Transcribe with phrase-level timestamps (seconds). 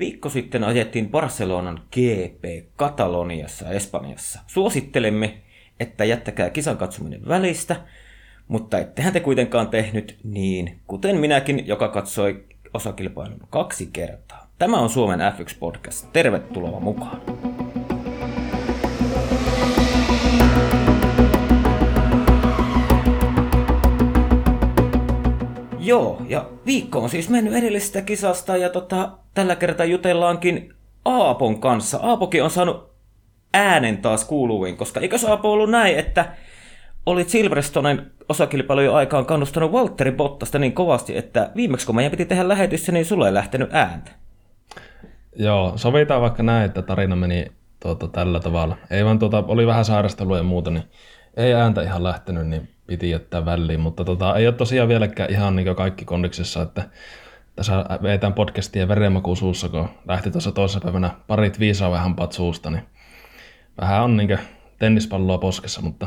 [0.00, 4.40] Viikko sitten ajettiin Barcelonan GP Kataloniassa Espanjassa.
[4.46, 5.34] Suosittelemme,
[5.80, 7.76] että jättäkää kisan katsominen välistä,
[8.48, 12.44] mutta ettehän te kuitenkaan tehnyt niin, kuten minäkin, joka katsoi
[12.74, 14.50] osakilpailun kaksi kertaa.
[14.58, 16.12] Tämä on Suomen F1 Podcast.
[16.12, 17.20] Tervetuloa mukaan.
[25.90, 31.98] Joo, ja viikko on siis mennyt edellisestä kisasta ja tota, tällä kertaa jutellaankin Aapon kanssa.
[32.02, 32.90] Aapokin on saanut
[33.54, 36.34] äänen taas kuuluviin, koska eikö Aapo ollut näin, että
[37.06, 42.48] olit Silverstonen osakilpailujen aikaan kannustanut Valtteri Bottasta niin kovasti, että viimeksi kun meidän piti tehdä
[42.48, 44.10] lähetyssä, niin sulle ei lähtenyt ääntä.
[45.36, 47.46] Joo, sovitaan vaikka näin, että tarina meni
[47.82, 48.76] tuota, tällä tavalla.
[48.90, 50.84] Ei vaan tuota, oli vähän sairastelua ja muuta, niin
[51.36, 55.56] ei ääntä ihan lähtenyt, niin piti jättää väliin, mutta tota, ei ole tosiaan vieläkään ihan
[55.56, 56.82] niin kaikki kondiksessa, että
[57.56, 62.82] tässä veetään podcastia verenmakuun suussa, kun lähti tuossa toisessa päivänä parit viisaavehampat suusta, niin
[63.80, 64.38] vähän on niin
[64.78, 66.06] tennispalloa poskessa, mutta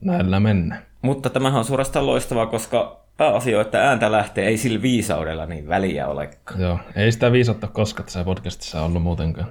[0.00, 0.82] näillä mennään.
[1.02, 6.08] Mutta tämähän on suorastaan loistavaa, koska pääasia että ääntä lähtee, ei sillä viisaudella niin väliä
[6.08, 6.60] olekaan.
[6.60, 9.48] Joo, ei sitä viisautta koskaan tässä podcastissa ollut muutenkaan.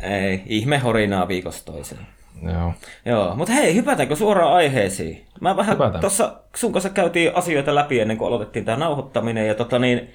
[0.00, 2.17] Ei, ihme horinaa viikosta toiseen.
[2.42, 2.72] Joo.
[3.04, 5.26] Joo, mutta hei, hypätäänkö suoraan aiheisiin?
[5.40, 9.78] Mä vähän tuossa sun kanssa käytiin asioita läpi ennen kuin aloitettiin tämä nauhoittaminen, ja tota
[9.78, 10.10] niin,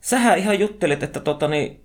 [0.00, 1.84] sähän ihan juttelit, että tota niin,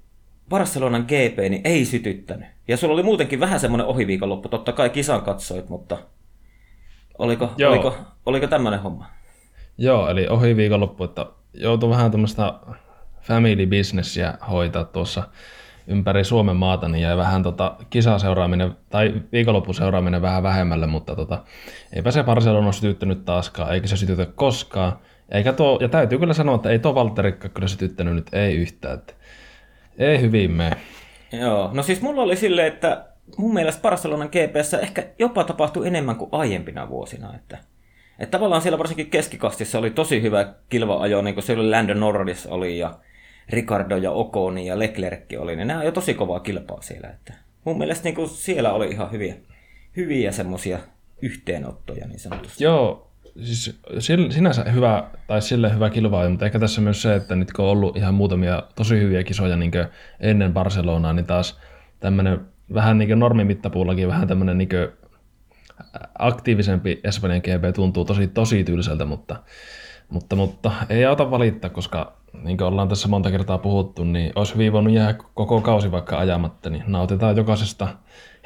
[0.50, 2.48] Barcelonan GP niin ei sytyttänyt.
[2.68, 5.98] Ja sulla oli muutenkin vähän semmoinen ohiviikonloppu, totta kai kisan katsoit, mutta
[7.18, 7.72] oliko, Joo.
[7.72, 9.06] oliko, oliko tämmöinen homma?
[9.78, 12.54] Joo, eli ohiviikonloppu, että joutui vähän tämmöistä
[13.22, 15.24] family businessia hoitaa tuossa
[15.88, 21.44] ympäri Suomen maata, niin jäi vähän tota kisaseuraaminen tai viikonloppuseuraaminen vähän vähemmälle, mutta tota,
[21.94, 25.00] eipä se Barcelona sytyttänyt taaskaan, eikä se sytytä koskaan.
[25.32, 28.94] Eikä tuo, ja täytyy kyllä sanoa, että ei tuo Valtterikka kyllä sytyttänyt nyt, ei yhtään.
[28.94, 29.14] Että
[29.98, 30.78] ei hyvin mene.
[31.32, 33.06] Joo, no siis mulla oli silleen, että
[33.38, 37.36] mun mielestä Barcelonan GPS ehkä jopa tapahtui enemmän kuin aiempina vuosina.
[37.36, 37.58] Että,
[38.20, 42.46] että tavallaan siellä varsinkin keskikastissa oli tosi hyvä kilva-ajo, niin kuin se oli Landon Norris
[42.48, 42.94] oli ja
[43.50, 47.10] Ricardo ja Oconi ja Leclerc oli, niin nämä on jo tosi kovaa kilpaa siellä.
[47.10, 47.34] Että
[47.64, 49.36] mun mielestä niin siellä oli ihan hyviä,
[49.98, 50.80] hyviä semmoisia
[51.22, 52.64] yhteenottoja niin sanotusti.
[52.64, 53.80] Joo, siis
[54.30, 57.72] sinänsä hyvä, tai sille hyvä kilpaa, mutta ehkä tässä myös se, että nyt kun on
[57.72, 59.72] ollut ihan muutamia tosi hyviä kisoja niin
[60.20, 61.60] ennen Barcelonaa, niin taas
[62.00, 62.40] tämmöinen
[62.74, 64.70] vähän niin normimittapuullakin vähän tämmöinen niin
[66.20, 69.36] aktiivisempi Espanjan GP tuntuu tosi, tosi tylsältä, mutta,
[70.10, 74.54] mutta, mutta ei auta valittaa, koska niin kuin ollaan tässä monta kertaa puhuttu, niin olisi
[74.54, 77.88] hyvin voinut jäädä koko kausi vaikka ajamatta, niin nautitaan jokaisesta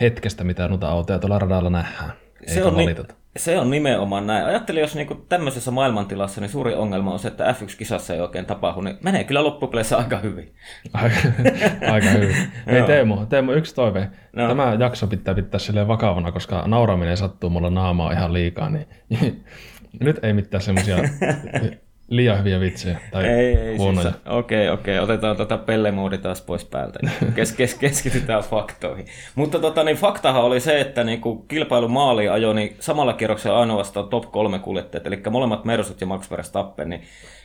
[0.02, 2.12] hetkestä, mitä noita autoja tuolla radalla nähdään.
[2.48, 2.96] Se on, ni-
[3.38, 4.46] se on nimenomaan näin.
[4.46, 8.81] Ajattelin, jos niinku tämmöisessä maailmantilassa niin suuri ongelma on se, että F1-kisassa ei oikein tapahdu,
[8.81, 10.56] niin menee kyllä loppupeleissä aika hyvin.
[10.94, 11.16] Aika,
[11.92, 12.36] aika hyvin.
[12.68, 14.09] Ei Teemu, Teemu, yksi toive.
[14.34, 14.48] No.
[14.48, 18.88] Tämä jakso pitää pitää silleen vakavana, koska nauraminen sattuu mulla naamaa ihan liikaa, niin
[20.00, 20.98] nyt ei mitään semmoisia
[22.10, 24.12] liian hyviä vitsejä tai ei, ei, huonoja.
[24.12, 27.00] Siis, okei, okei, otetaan tota pellemoodi taas pois päältä.
[27.36, 29.06] Kes, kes, keskitytään faktoihin.
[29.36, 33.60] Mutta tota, niin faktahan oli se, että niin kun kilpailu maali ajoi niin samalla kierroksella
[33.60, 37.02] ainoastaan top kolme kuljettajat, eli molemmat Mersut ja Max Verstappen, niin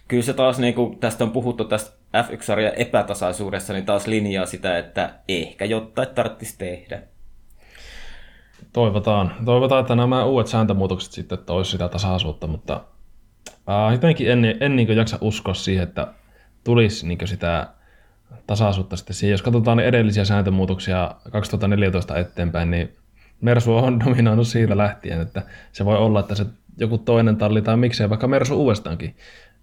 [0.08, 4.78] kyllä se taas, niin kuin tästä on puhuttu tästä F1-sarjan epätasaisuudessa, niin taas linjaa sitä,
[4.78, 7.02] että ehkä jotain tarvitsisi tehdä.
[8.72, 9.32] Toivotaan.
[9.44, 12.80] Toivotaan, että nämä uudet sääntömuutokset sitten toisivat sitä tasaisuutta, mutta
[13.70, 16.06] Äh, jotenkin en, en niin jaksa uskoa siihen, että
[16.64, 17.68] tulisi niin sitä
[18.46, 19.32] tasaisuutta sitten siihen.
[19.32, 22.96] Jos katsotaan edellisiä sääntömuutoksia 2014 eteenpäin, niin
[23.40, 25.42] Mersu on dominoinut siitä lähtien, että
[25.72, 29.16] se voi olla, että se joku toinen talli tai miksei vaikka Mersu uudestaankin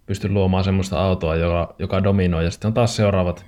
[0.06, 2.44] pysty luomaan semmoista autoa, joka, joka dominoi.
[2.44, 3.46] Ja sitten on taas seuraavat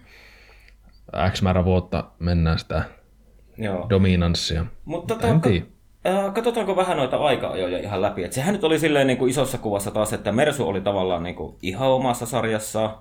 [1.32, 2.84] X määrä vuotta mennään sitä
[3.58, 3.86] Joo.
[3.90, 4.66] dominanssia.
[4.86, 5.28] Mutta tota,
[6.08, 8.24] Äh, katsotaanko vähän noita aika-ajoja ihan läpi.
[8.24, 11.36] Et sehän nyt oli silleen niin kuin isossa kuvassa taas, että Mersu oli tavallaan niin
[11.36, 12.98] kuin ihan omassa sarjassa.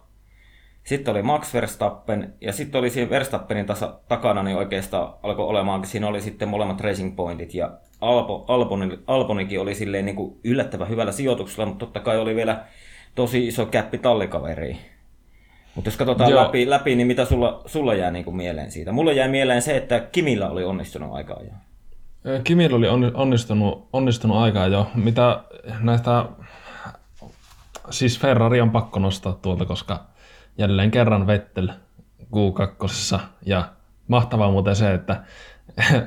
[0.85, 5.87] Sitten oli Max Verstappen, ja sitten oli siinä Verstappenin tasa, takana, niin oikeastaan alkoi olemaan,
[5.87, 10.89] siinä oli sitten molemmat Racing Pointit, ja Alpo, Alboni, Albonikin oli silleen niin kuin yllättävän
[10.89, 12.65] hyvällä sijoituksella, mutta totta kai oli vielä
[13.15, 14.77] tosi iso käppi tallikaveri.
[15.75, 18.93] Mutta jos katsotaan läpi, läpi, niin mitä sulla, sulla jää niin kuin mieleen siitä?
[18.93, 21.51] Mulle jää mieleen se, että Kimillä oli onnistunut aikaa jo.
[22.45, 24.91] Kimillä oli onnistunut, onnistunut aikaa jo.
[24.95, 25.41] Mitä
[25.81, 26.25] näistä,
[27.91, 30.05] siis Ferrari on pakko nostaa tuolta, koska
[30.59, 31.69] jälleen kerran Vettel
[32.23, 33.69] Q2 ja
[34.09, 35.23] mahtavaa muuten se, että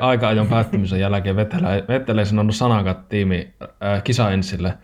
[0.00, 4.78] aika-ajon päättymisen jälkeen Vettel, Vettel ei sanonut sanakaan tiimi äh, kisa ensille.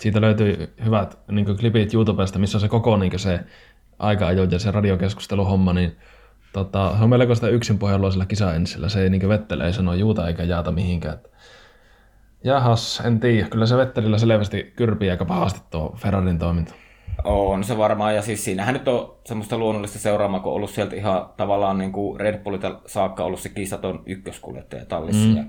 [0.00, 3.40] Siitä löytyy hyvät niin klipit YouTubesta, missä on se koko niin se
[3.98, 5.96] aika ja se radiokeskusteluhomma, niin
[6.52, 8.88] tota, se on melkoista yksin puhelua sillä kisaensillä.
[8.88, 11.18] Se ei niin Vettel ei sano juuta eikä jaata mihinkään.
[12.44, 13.48] Jahas, en tiedä.
[13.48, 16.74] Kyllä se Vettelillä selvästi kyrpii aika pahasti tuo Ferrarin toiminta.
[17.24, 20.96] On se varmaan, ja siis siinähän nyt on semmoista luonnollista seuraamaa, kun on ollut sieltä
[20.96, 25.28] ihan tavallaan niin kuin Red Bullilta saakka ollut se kisaton ykköskuljettaja tallissa.
[25.28, 25.36] Mm.
[25.36, 25.42] Ja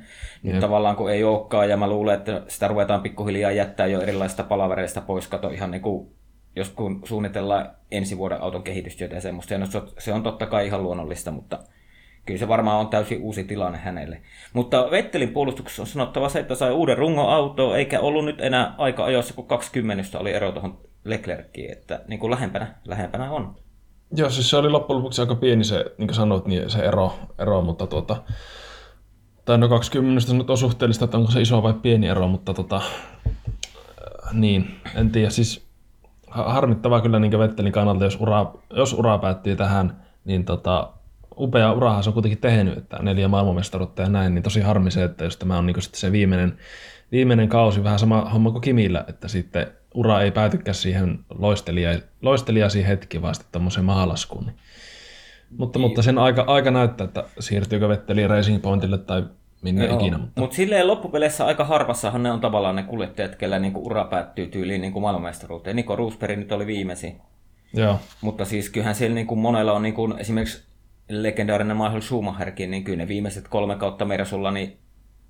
[0.44, 0.60] nyt Jep.
[0.60, 5.02] tavallaan kun ei olekaan, ja mä luulen, että sitä ruvetaan pikkuhiljaa jättää jo erilaisista palavereista
[5.02, 6.10] pois, kato ihan niin kuin,
[6.56, 9.66] jos kun suunnitellaan ensi vuoden auton kehitystyötä ja semmoista, ja no,
[9.98, 11.60] se on totta kai ihan luonnollista, mutta
[12.26, 14.22] kyllä se varmaan on täysin uusi tilanne hänelle.
[14.54, 18.76] Mutta Vettelin puolustuksessa on sanottava se, että sai uuden rungon auto, eikä ollut nyt enää
[18.78, 23.56] aika ajoissa, kun 20 oli ero tuohon Leclerckiin, että niin kuin lähempänä, lähempänä on.
[24.16, 27.14] Joo, siis se oli loppujen lopuksi aika pieni se, niin kuin sanoit, niin se ero,
[27.40, 28.24] ero mutta tuota,
[29.46, 32.82] tai no 20 nyt on suhteellista, että onko se iso vai pieni ero, mutta tota,
[34.34, 35.68] niin, en tiedä, siis
[36.30, 40.94] harmittavaa kyllä niin Vettelin kannalta, jos ura, jos ura päättyy tähän, niin tota,
[41.38, 45.04] upea urahan se on kuitenkin tehnyt, että neljä maailmanmestaruutta ja näin, niin tosi harmi se,
[45.04, 46.58] että jos tämä on niin se viimeinen,
[47.12, 52.86] viimeinen kausi, vähän sama homma kuin Kimillä, että sitten ura ei päätykään siihen loistelija, loistelijaisiin
[52.86, 54.46] hetki, vaan sitten tämmöiseen mahalaskuun.
[54.46, 54.56] Niin.
[55.58, 55.88] Mutta, niin.
[55.88, 59.24] mutta sen aika, aika näyttää, että siirtyykö Vetteli Racing Pointille tai
[59.62, 59.96] minne Joo.
[59.96, 60.18] ikinä.
[60.18, 60.42] Mutta...
[60.42, 64.82] Mut silleen loppupeleissä aika harvassahan ne on tavallaan ne kuljettajat, kellä niinku ura päättyy tyyliin
[64.82, 65.76] niinku maailmanmestaruuteen.
[65.76, 67.22] Niko Roosberg nyt oli viimeisin.
[67.74, 68.00] Joo.
[68.22, 70.64] Mutta siis kyllähän siellä niinku monella on niinku esimerkiksi
[71.10, 74.78] legendaarinen Michael Schumacherkin, niin kyllä ne viimeiset kolme kautta Mersulla, niin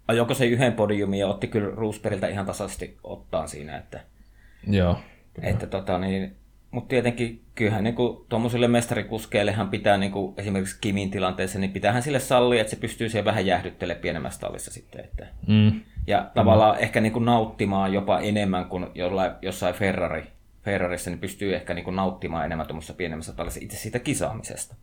[0.07, 3.99] ajoko se yhden podiumin ja otti kyllä Roosbergilta ihan tasaisesti ottaa siinä, että
[4.67, 4.99] Joo.
[5.41, 6.35] Että tota, niin,
[6.71, 7.95] mutta tietenkin kyllähän niin
[8.29, 13.09] tuommoisille mestarikuskeillehan pitää niin kuin, esimerkiksi Kimin tilanteessa, niin pitäähän sille sallia, että se pystyy
[13.09, 15.03] siihen vähän jäähdyttelemään pienemmässä tallissa sitten.
[15.03, 15.27] Että.
[15.47, 15.81] Mm.
[16.07, 16.83] Ja tavallaan mm.
[16.83, 20.23] ehkä niin kuin nauttimaan jopa enemmän kuin jollain, jossain Ferrari,
[20.63, 24.75] Ferrarissa, niin pystyy ehkä niin kuin nauttimaan enemmän tuommoisessa pienemmässä tallissa itse siitä kisaamisesta.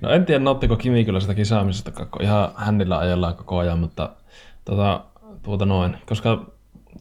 [0.00, 4.16] No en tiedä, nauttiko Kimi kyllä sitä kisaamisesta, ihan hännillä ajellaan koko ajan, mutta
[4.64, 5.04] tota,
[5.42, 6.50] tuota noin, koska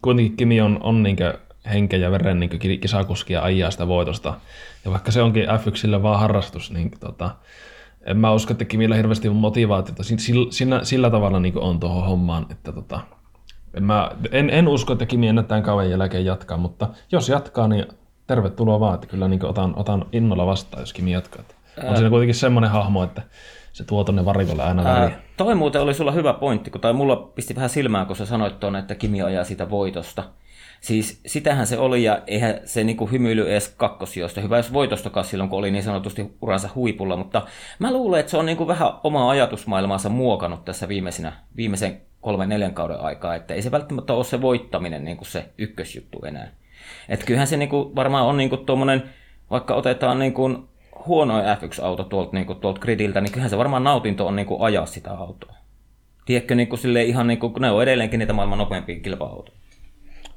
[0.02, 1.40] kuitenkin Kimi on, on niinkö
[1.72, 4.34] henkeä ja veren niin kisakuskia ajaa sitä voitosta.
[4.86, 7.36] Ja vaikka se onkin F1 vaan harrastus, niin tota,
[8.06, 12.46] en mä usko, että Kimillä hirveästi motivaatiota sillä, sillä, sillä tavalla niin on tuohon hommaan,
[12.50, 13.00] että tota,
[13.74, 17.68] en, mä, en, en, usko, että Kimi enää tämän kauan jälkeen jatkaa, mutta jos jatkaa,
[17.68, 17.86] niin
[18.28, 21.44] tervetuloa vaan, että kyllä niin otan, otan innolla vastaan, jos Kimi jatkaa.
[21.84, 21.90] Ää...
[21.90, 23.22] On siinä kuitenkin semmoinen hahmo, että
[23.74, 25.16] se tuo tonne varikolle aina väliin.
[25.38, 28.60] Toi muuten oli sulla hyvä pointti, kun tai mulla pisti vähän silmään, kun sä sanoit
[28.60, 30.24] tuonne, että Kimi ajaa sitä voitosta.
[30.84, 34.42] Siis sitähän se oli, ja eihän se niinku hymyily edes kakkosijoista.
[34.42, 37.42] Hyvä jos voitostakaan silloin, kun oli niin sanotusti uransa huipulla, mutta
[37.80, 42.74] mä luulen, että se on niinku vähän omaa ajatusmaailmaansa muokannut tässä viimeisenä, viimeisen kolmen neljän
[42.74, 46.52] kauden aikaa, että ei se välttämättä ole se voittaminen niinku se ykkösjuttu enää.
[47.10, 49.04] Että kyllähän se niinku varmaan on niinku tuommoinen,
[49.52, 50.70] vaikka otetaan niinku
[51.08, 55.12] huonoin F1-auto tuolta, niinku, tuolta gridiltä, niin kyllähän se varmaan nautinto on niinku ajaa sitä
[55.12, 55.54] autoa.
[56.26, 59.63] Tiedätkö, niinku, ihan niinku, ne on edelleenkin niitä maailman nopeampia kilpa-autoja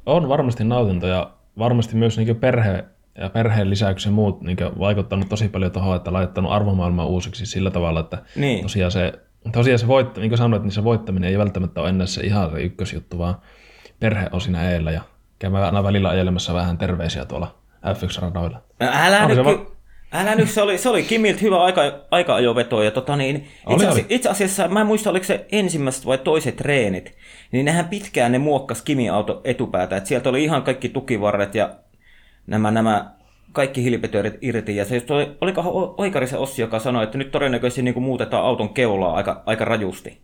[0.07, 2.85] on varmasti nautinto ja varmasti myös niin perhe
[3.19, 8.01] ja perheen lisäksi muut niin vaikuttanut tosi paljon tuohon, että laittanut arvomaailmaa uusiksi sillä tavalla,
[8.01, 8.63] että niin.
[8.63, 9.13] tosiaan se,
[9.53, 12.51] tosiaan se voitt, niin kuin sanoit, niin se voittaminen ei välttämättä ole ennen se ihan
[12.51, 13.35] se ykkösjuttu, vaan
[14.01, 15.01] perhe on siinä eellä ja
[15.39, 17.55] käymään aina välillä ajelemassa vähän terveisiä tuolla
[17.85, 18.63] F1-radoilla.
[18.81, 19.76] Älä nyt, va-
[20.13, 22.83] Älä nyt, se oli, se oli Kimiltä hyvä aika, aika-ajoveto.
[22.83, 26.57] Ja tota niin, itse, oli, itse, asiassa, mä en muista, oliko se ensimmäiset vai toiset
[26.57, 27.15] treenit,
[27.53, 29.97] niin nehän pitkään ne muokkas Kimin auto etupäätä.
[29.97, 31.71] Et sieltä oli ihan kaikki tukivarret ja
[32.47, 33.11] nämä, nämä
[33.53, 34.77] kaikki hilpetöörit irti.
[34.77, 38.45] Ja se oli, olikohan Oikari se Ossi, joka sanoi, että nyt todennäköisesti niin kuin muutetaan
[38.45, 40.21] auton keulaa aika, aika rajusti.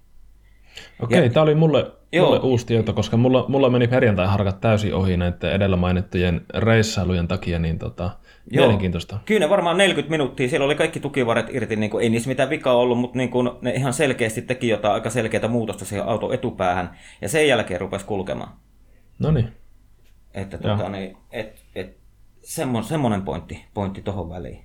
[1.03, 5.53] Okei, tämä oli mulle, mulle uusi tieto, koska mulla, mulla meni perjantai-harkat täysin ohi näiden
[5.53, 8.11] edellä mainittujen reissailujen takia, niin tota.
[8.51, 9.19] Mielenkiintoista.
[9.25, 12.75] Kyllä varmaan 40 minuuttia, siellä oli kaikki tukivaret irti, niin kuin, ei niissä mitään vikaa
[12.75, 16.99] ollut, mutta niin kuin, ne ihan selkeästi teki jotain aika selkeää muutosta siihen auton etupäähän,
[17.21, 18.53] ja sen jälkeen rupesi kulkemaan.
[19.19, 19.53] No niin.
[20.35, 21.97] Että tota, niin, et, et,
[22.41, 24.65] semmo, semmoinen pointti, pointti tuohon väliin.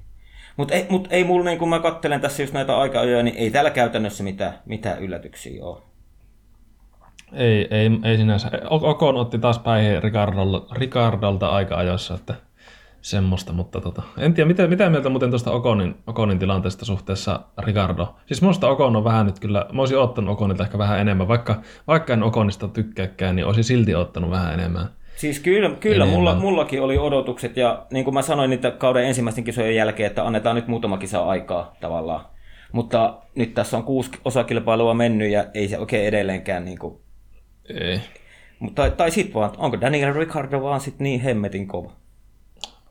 [0.57, 3.51] Mutta ei, mut ei mulla, niin kun mä kattelen tässä just näitä aika niin ei
[3.51, 5.81] täällä käytännössä mitään, mitään yllätyksiä ole.
[7.33, 8.51] Ei, ei, ei sinänsä.
[8.69, 12.35] Okon otti taas päihin Ricardolta, Ricardolta aika ajoissa, että
[13.09, 18.15] semmoista, mutta tota, en tiedä, mitä, mitä mieltä muuten tuosta Okonin, Okonin tilanteesta suhteessa Ricardo.
[18.25, 21.61] Siis minusta Okon on vähän nyt kyllä, mä olisin ottanut Okonilta ehkä vähän enemmän, vaikka,
[21.87, 24.89] vaikka en Okonista tykkääkään, niin olisin silti ottanut vähän enemmän.
[25.15, 29.43] Siis kyllä, kyllä mulla, mullakin oli odotukset ja niin kuin mä sanoin niitä kauden ensimmäisten
[29.43, 32.25] kisojen jälkeen, että annetaan nyt muutama kisa aikaa tavallaan.
[32.71, 36.97] Mutta nyt tässä on kuusi osakilpailua mennyt ja ei se oikein edelleenkään niin kuin...
[37.81, 37.99] Ei.
[38.59, 41.91] Mutta, tai, sitten vaan, onko Daniel Ricardo vaan sit niin hemmetin kova?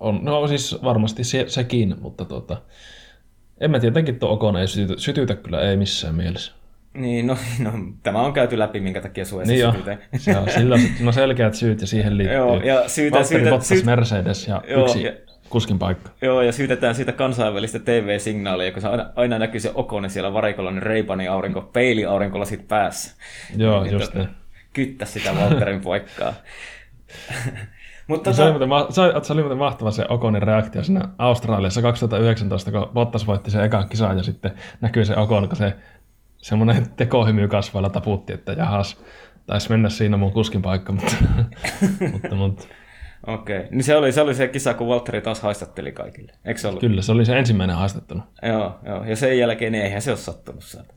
[0.00, 2.62] On, no siis varmasti se, sekin, mutta tota,
[3.60, 6.52] en mä tietenkin tuo Okon ei sytytä, sytytä kyllä, ei missään mielessä.
[6.94, 7.72] Niin, no, no
[8.02, 9.74] tämä on käyty läpi, minkä takia ei Niin jo,
[10.18, 12.36] se on, sillä on, no selkeät syyt ja siihen liittyy.
[12.36, 15.12] Joo, ja syytä- Valtteri syytä- Bottas syyt- Mercedes ja Joo, yksi ja-
[15.48, 16.10] kuskin paikka.
[16.22, 20.70] Joo, ja syytetään siitä kansainvälistä TV-signaalia, kun se aina, aina näkyy se Okone siellä varikolla,
[20.70, 23.14] niin Reibani aurinko, peiliaurinkolla sit päässä.
[23.56, 24.28] Joo, Niin just niin.
[24.72, 26.34] Kyttä sitä Valtterin paikkaa.
[28.06, 30.84] Mutta Se oli, tota, muuten, ma- se, oli- se oli muuten mahtava se Okonin reaktio
[30.84, 35.56] siinä Australiassa 2019, kun Bottas voitti sen ekan kisan ja sitten näkyy se Okon, kun
[35.56, 35.76] se
[36.36, 39.04] semmoinen tekohymy kasvoilla taputti, että jahas,
[39.46, 41.12] taisi mennä siinä mun kuskin paikka, mutta,
[42.12, 42.64] mutta, mutta
[43.26, 43.58] okei.
[43.58, 43.68] Okay.
[43.70, 46.32] Niin se oli, se oli se kisa, kun Valtteri taas haistatteli kaikille.
[46.44, 46.80] Eikö se ollut?
[46.80, 48.20] kyllä se oli se ensimmäinen haastattelu.
[48.42, 49.04] Joo, joo.
[49.04, 50.94] Ja sen jälkeen niin eihän se ole sattunut sieltä.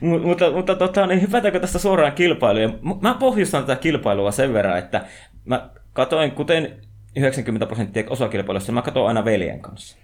[0.00, 2.98] Mut- mutta, mutta tota, niin hypätäänkö tästä suoraan kilpailuun?
[3.00, 5.04] Mä pohjustan tätä kilpailua sen verran, että
[5.44, 6.76] mä katoin, kuten
[7.16, 9.96] 90 prosenttia osakilpailusta, mä katsoin aina veljen kanssa.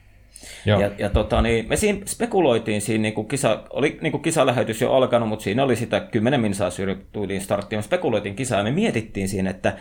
[0.66, 4.23] Joo, Ja, ja tota, niin me siinä spekuloitiin, siinä niin kuin kisa, oli niin kuin
[4.23, 7.78] kisalähetys jo alkanut, mutta siinä oli sitä 10 minsaa syrjittyiliin starttia.
[7.78, 9.76] Me spekuloitiin kisaa ja me mietittiin siinä, että,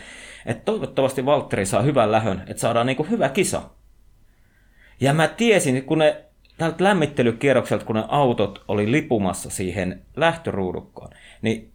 [0.46, 3.62] että toivottavasti Valtteri saa hyvän lähön, että saadaan niin kuin hyvä kisa.
[5.00, 6.23] Ja mä tiesin, kun ne
[6.58, 11.10] tältä lämmittelykierrokselta, kun ne autot oli lipumassa siihen lähtöruudukkoon,
[11.42, 11.72] niin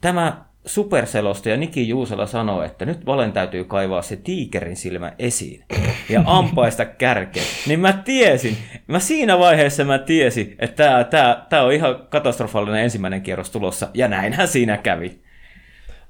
[0.00, 5.64] tämä superselostaja Niki Juusela sanoi, että nyt Valen täytyy kaivaa se tiikerin silmä esiin
[6.08, 7.46] ja ampaista kärkeen.
[7.66, 12.82] Niin mä tiesin, mä siinä vaiheessa mä tiesin, että tämä, tämä, tämä on ihan katastrofaalinen
[12.82, 15.22] ensimmäinen kierros tulossa, ja näinhän siinä kävi.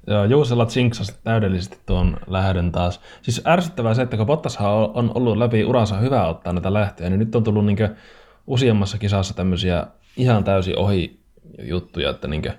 [0.07, 3.01] Joo, Juusella jinksasi täydellisesti tuon lähdön taas.
[3.21, 7.19] Siis ärsyttävää se, että kun Bottashan on ollut läpi uransa hyvä ottaa näitä lähtöjä, niin
[7.19, 7.89] nyt on tullut niinkö
[8.47, 11.19] useammassa kisassa tämmöisiä ihan täysin ohi
[11.61, 12.51] juttuja, että niinkö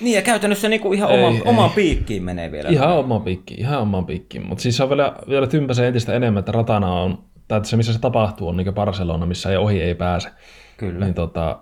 [0.00, 1.42] Niin, ja käytännössä niin kuin ihan Ei, oma, ei.
[1.44, 2.68] omaan piikkiin menee vielä.
[2.68, 4.40] Ihan oma pikki, ihan oma pikki.
[4.40, 7.76] Mutta siis se on vielä, vielä tympäsee entistä enemmän, että ratana on, tai että se
[7.76, 10.28] missä se tapahtuu on niin Barcelona, missä ei ohi ei pääse.
[10.76, 11.04] Kyllä.
[11.04, 11.58] Niin tota,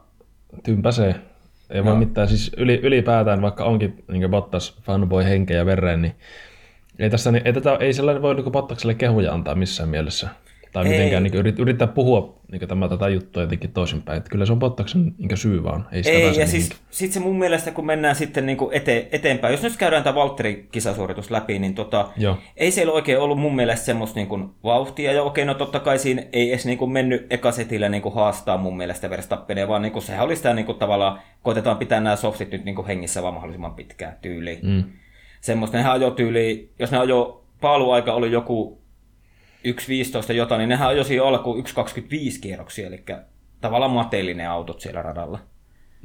[0.62, 1.14] tympäsee.
[1.74, 6.14] Ei voi mitään, siis yli, ylipäätään, vaikka onkin niin Bottas fanboy henkeä ja vereen, niin
[6.98, 10.28] ei, tässä, niin, ei, tätä, ei sellainen voi niin Bottakselle kehuja antaa missään mielessä.
[10.74, 14.18] Tai mitenkään niin yrit, yrittää puhua niin tämä, tätä juttua jotenkin toisinpäin.
[14.18, 15.86] Että kyllä se on Bottaksen niin syy vaan.
[15.92, 16.80] Ei, sitä Ei, ja siis mihinkään.
[16.90, 20.68] sit se mun mielestä, kun mennään sitten niin ete, eteenpäin, jos nyt käydään tämä Valtterin
[20.72, 22.38] kisasuoritus läpi, niin tota, Joo.
[22.56, 26.22] ei siellä oikein ollut mun mielestä semmoista niin vauhtia, ja okei, no totta kai siinä
[26.32, 30.02] ei edes niin kuin mennyt ekasetillä niin kuin haastaa mun mielestä Verstappenia, vaan niin kuin
[30.02, 33.34] sehän oli sitä niin kuin tavallaan, koitetaan pitää nämä softit nyt niin kuin hengissä vaan
[33.34, 34.58] mahdollisimman pitkään tyyliin.
[34.62, 34.84] Mm.
[35.40, 38.83] Semmoista, nehän ajoi tyyliin, jos ne ajoi, paaluaika oli joku
[39.66, 43.04] 1.15 jotain, niin nehän ajoi siinä alkuun 1.25 kierroksia, eli
[43.60, 45.38] tavallaan mateellinen autot siellä radalla.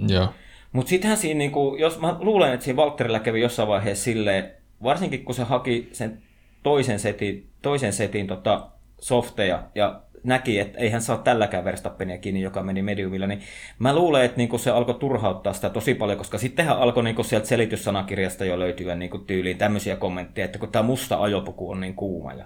[0.07, 0.27] Joo.
[0.71, 4.51] Mutta sittenhän siinä, niinku, jos mä luulen, että siinä Valtterilla kävi jossain vaiheessa silleen,
[4.83, 6.21] varsinkin kun se haki sen
[6.63, 12.41] toisen setin, toisen setin tota, softeja ja näki, että ei hän saa tälläkään Verstappenia kiinni,
[12.41, 13.41] joka meni mediumilla, niin
[13.79, 17.47] mä luulen, että niinku se alkoi turhauttaa sitä tosi paljon, koska sittenhän alkoi niinku sieltä
[17.47, 22.33] selityssanakirjasta jo löytyä niinku tyyliin tämmöisiä kommentteja, että kun tämä musta ajopuku on niin kuuma
[22.33, 22.45] ja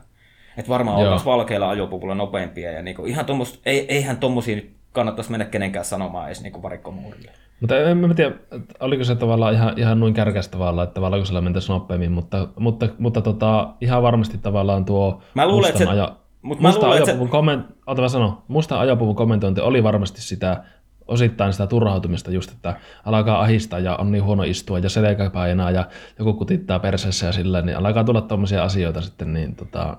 [0.58, 1.06] että varmaan Joo.
[1.06, 5.86] oltaisiin valkeilla ajopuvulla nopeampia ja niinku, ihan tommoista, ei, eihän tommosia nyt kannattaisi mennä kenenkään
[5.86, 7.32] sanomaan edes niinku varikkomuurille.
[7.60, 11.20] Mutta en mä tiedä, että oliko se tavallaan ihan, ihan noin kärkäs tavallaan, että tavallaan
[11.20, 15.80] kun sillä mentäisi nopeammin, mutta, mutta, mutta tota, ihan varmasti tavallaan tuo Mä luulen, että
[15.80, 18.02] mustan se- ajo, mut mä mustan luulen, että se- ajopuvun komment, ota
[18.48, 20.64] mustan ajopuvun kommentointi oli varmasti sitä
[21.08, 25.72] osittain sitä turhautumista just, että alkaa ahistaa ja on niin huono istua ja selkä painaa
[25.72, 25.86] ja
[26.20, 29.98] joku kutittaa perseessä ja sillä, niin alkaa tulla tommosia asioita sitten, niin tota,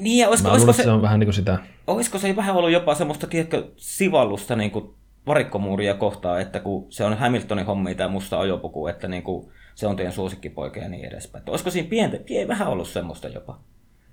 [0.00, 2.56] Niin, ja olisiko, mä olisiko, se, se on vähän niin kuin sitä, olisiko se vähän
[2.56, 4.94] ollut jopa semmoista, tiedätkö, sivallusta niin kuin
[5.26, 9.86] varikkomuuria kohtaan, että kun se on Hamiltonin hommi tämä musta ajopuku, että niin kuin se
[9.86, 11.40] on teidän suosikkipoika ja niin edespäin.
[11.40, 13.58] Että Olisiko siinä pientä, pien, vähän ollut semmoista jopa?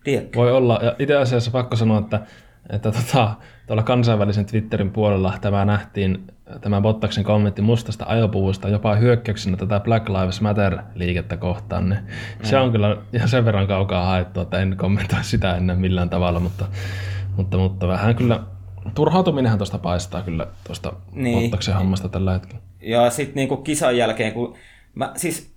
[0.03, 0.39] Tiedätkö?
[0.39, 0.79] Voi olla.
[0.84, 2.22] Ja itse asiassa pakko sanoa, että,
[2.70, 3.36] että tota,
[3.67, 6.27] tuolla kansainvälisen Twitterin puolella tämä nähtiin,
[6.62, 11.89] tämä Bottaksen kommentti mustasta ajopuvusta jopa hyökkäyksenä tätä Black Lives Matter-liikettä kohtaan.
[11.89, 12.00] Niin
[12.44, 16.39] Se on kyllä ihan sen verran kaukaa haettu, että en kommentoi sitä ennen millään tavalla,
[16.39, 16.66] mutta,
[17.38, 18.39] mutta, mutta vähän kyllä
[18.96, 21.24] turhautuminenhan tuosta paistaa kyllä tuosta Niin.
[21.24, 21.42] niin.
[21.42, 22.62] Bottaksen hommasta tällä hetkellä.
[22.82, 24.56] Ja sitten niinku kisan jälkeen, kun
[24.96, 25.56] mä, siis,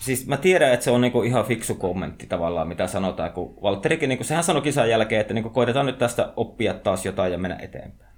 [0.00, 4.08] siis mä tiedän, että se on niinku ihan fiksu kommentti tavallaan, mitä sanotaan, kun Valtterikin,
[4.08, 7.56] niinku, sehän sanoi kisan jälkeen, että niinku, koitetaan nyt tästä oppia taas jotain ja mennä
[7.60, 8.13] eteenpäin.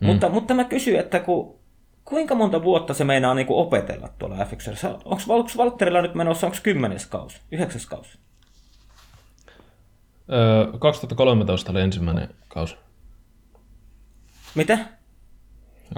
[0.00, 0.06] Mm.
[0.06, 1.58] Mutta, mutta mä kysyn, että kun,
[2.04, 4.88] kuinka monta vuotta se meinaa niinku opetella tuolla F1?
[5.04, 8.18] Onko Valtterilla nyt menossa, onko kymmenes kausi, yhdeksäs kausi?
[10.32, 12.76] Öö, 2013 oli ensimmäinen kausi.
[14.54, 14.78] Mitä?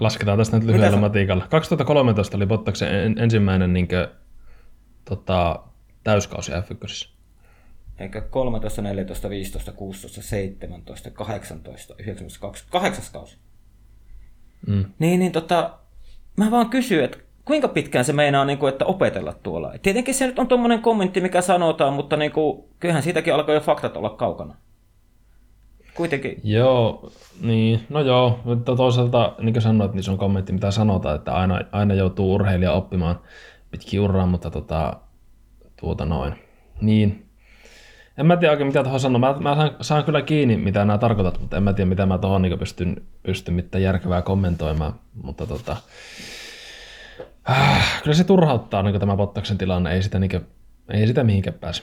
[0.01, 1.47] Lasketaan tästä nyt lyhyellä matikalla.
[1.51, 4.07] 2013 oli Bottaksen en, ensimmäinen niin kuin,
[5.05, 5.65] tota,
[6.05, 7.09] täyskausi F1.
[7.99, 13.37] eikä 13, 14, 15, 16, 17, 18, 19, 20, kahdeksas kausi.
[14.67, 14.85] Mm.
[14.99, 15.71] Niin, niin tota,
[16.37, 19.75] mä vaan kysyn, että kuinka pitkään se meinaa, niin kuin, että opetella tuolla.
[19.75, 23.55] Et tietenkin se nyt on tuommoinen kommentti, mikä sanotaan, mutta niin kuin, kyllähän siitäkin alkoi
[23.55, 24.55] jo faktat olla kaukana.
[25.95, 26.41] Kuitenkin.
[26.45, 31.17] Joo, niin, no joo, mutta toisaalta, niin kuin sanoit, niin se on kommentti, mitä sanotaan,
[31.17, 33.21] että aina, aina joutuu urheilija oppimaan
[33.71, 34.97] pitkin urraa, mutta tota,
[35.81, 36.35] tuota noin.
[36.81, 37.24] Niin.
[38.19, 39.19] En mä tiedä oikein, mitä tuohon sanoa.
[39.19, 42.19] Mä, mä saan, saan, kyllä kiinni, mitä nämä tarkoitat, mutta en mä tiedä, mitä mä
[42.19, 44.95] tuohon niin pystyn, pystyn mitään järkevää kommentoimaan.
[45.23, 45.77] Mutta tota,
[47.51, 49.95] äh, kyllä se turhauttaa niin tämä Bottaksen tilanne.
[49.95, 50.47] Ei sitä, niin kuin,
[50.91, 51.83] ei sitä mihinkään pääse.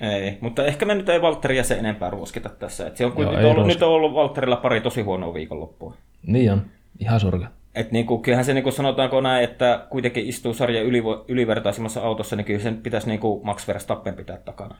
[0.00, 2.86] Ei, mutta ehkä me nyt ei Valtteria se enempää ruoskita tässä.
[2.86, 5.94] Et se on Joo, ollut, nyt on ollut Valtterilla pari tosi huonoa viikonloppua.
[6.26, 6.62] Niin on,
[6.98, 7.46] ihan surke.
[7.74, 12.44] Et niinku, kyllähän se niinku sanotaanko näin, että kuitenkin istuu sarja ylivo, ylivertaisimmassa autossa, niin
[12.44, 14.76] kyllä sen pitäisi niinku Max Verstappen pitää takana.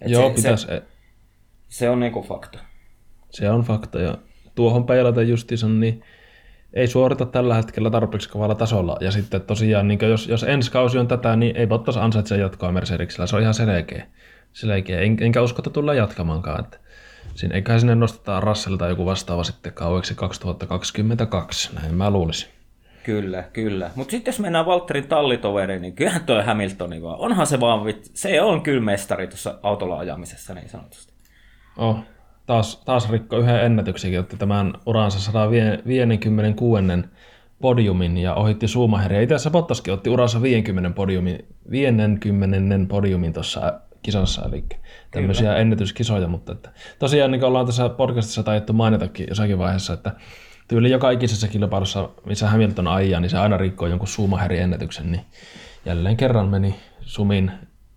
[0.00, 0.66] Et Joo, se, pitäisi.
[0.66, 0.82] Se,
[1.68, 2.58] se on niinku fakta.
[3.30, 4.18] Se on fakta ja
[4.54, 6.02] tuohon peilata justiinsa, niin
[6.72, 8.96] ei suorita tällä hetkellä tarpeeksi kovalla tasolla.
[9.00, 12.72] Ja sitten tosiaan, niin jos, jos ensi kausi on tätä, niin ei Bottas ansaitse jatkoa
[12.72, 13.26] Mercedesillä.
[13.26, 14.06] Se on ihan selkeä.
[14.52, 15.00] selkeä.
[15.00, 16.60] En, enkä usko, että tulla jatkamaankaan.
[16.60, 16.78] Että
[17.34, 21.74] siinä, eiköhän sinne nosteta Russellta joku vastaava sitten kaueksi 2022.
[21.74, 22.57] Näin mä luulisin.
[23.08, 23.90] Kyllä, kyllä.
[23.94, 27.18] Mutta sitten jos mennään Walterin tallitoveriin, niin kyllähän toi Hamiltoni vaan.
[27.18, 28.10] Onhan se vaan, vit...
[28.14, 31.12] se on kyllä mestari tuossa autolla ajamisessa niin sanotusti.
[31.76, 31.98] Oh,
[32.46, 36.84] taas, taas rikko yhden ennätyksenkin, otti tämän uransa 156
[37.60, 39.20] podiumin ja ohitti Schumacheria.
[39.20, 44.64] Itse asiassa Bottaskin otti uransa 50 podiumin, 50 podiumin tuossa kisassa, eli
[45.10, 45.60] tämmöisiä Kyllä.
[45.60, 50.12] ennätyskisoja, mutta että, tosiaan niin kuin ollaan tässä podcastissa taidettu mainitakin jossakin vaiheessa, että
[50.68, 55.22] tyyli joka ikisessä kilpailussa, missä Hamilton ajaa, niin se aina rikkoo jonkun Schumacherin ennätyksen, niin
[55.84, 57.50] jälleen kerran meni Sumin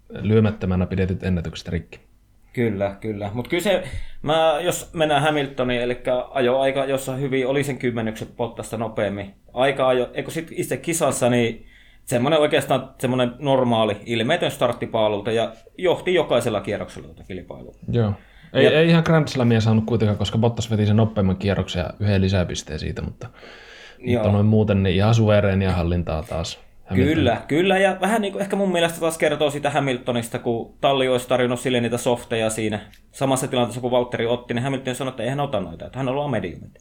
[0.09, 1.99] lyömättömänä pidetyt ennätykset rikki.
[2.53, 3.31] Kyllä, kyllä.
[3.33, 3.83] Mutta kyllä se,
[4.21, 6.01] mä, jos mennään Hamiltoniin, eli
[6.59, 9.33] aika, jossa hyvin oli sen kymmenykset pottasta nopeammin.
[9.53, 11.65] Aika ajo, eikö sitten itse kisassa, niin
[12.05, 17.75] semmoinen oikeastaan semmoinen normaali, ilmeetön starttipaalulta ja johti jokaisella kierroksella tuota kilpailua.
[17.91, 18.13] Joo.
[18.53, 21.89] Ei, ja, ei ihan Grand Slamia saanut kuitenkaan, koska Bottas veti sen nopeamman kierroksen ja
[21.99, 23.29] yhden lisäpisteen siitä, mutta,
[24.05, 26.59] mutta noin muuten niin ihan suvereenia hallintaa taas.
[26.85, 27.15] Hamilton.
[27.15, 31.07] Kyllä, kyllä, ja vähän niin kuin ehkä mun mielestä taas kertoo sitä Hamiltonista, kun Talli
[31.07, 32.79] olisi tarjonnut sille niitä softeja siinä
[33.11, 36.09] samassa tilanteessa, kun Valtteri otti, niin Hamilton sanoi, että ei hän ota noita, että hän
[36.09, 36.79] on ollut mediumit.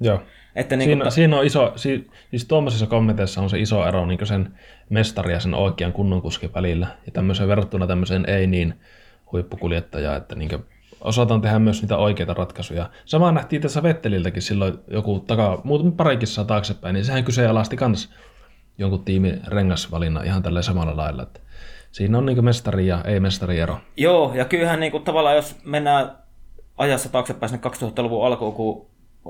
[0.00, 0.22] Joo.
[0.56, 4.06] Että niin siinä, ta- siinä on iso, si, siis tuommoisissa kommenteissa on se iso ero
[4.06, 4.54] niin sen
[4.90, 8.74] mestari ja sen oikean kunnon kuskin välillä, ja tämmöisen verrattuna tämmöiseen ei niin
[9.32, 10.64] huippukuljettajaan, että niin
[11.04, 12.90] osataan tehdä myös niitä oikeita ratkaisuja.
[13.04, 18.12] Sama nähtiin tässä Vetteliltäkin silloin joku takaa, muutama parikin saa taaksepäin, niin sehän kyseenalaisti kans
[18.78, 21.22] jonkun tiimin rengasvalinnan ihan tällä samalla lailla.
[21.22, 21.40] Että
[21.92, 23.78] siinä on niin mestari ja ei-mestari ero.
[23.96, 26.16] Joo, ja kyllähän niin kuin, tavallaan jos mennään
[26.76, 28.86] ajassa taaksepäin sinne 2000-luvun alkuun, kun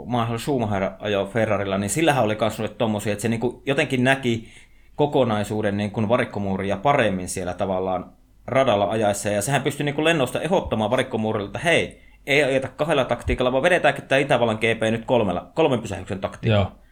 [0.06, 4.48] Michael Schumacher ajoi Ferrarilla, niin sillähän oli kasvanut tommosia, että se niin kuin jotenkin näki
[4.96, 8.12] kokonaisuuden niin kuin varikkomuuria paremmin siellä tavallaan
[8.52, 13.04] radalla ajaessa, ja sehän pystyi niin kuin lennosta ehdottamaan varikkomuurille, että hei, ei ajeta kahdella
[13.04, 16.64] taktiikalla, vaan vedetäänkin tämä Itävallan GP nyt kolmella, kolmen pysähyksen taktiikalla.
[16.64, 16.82] Joo.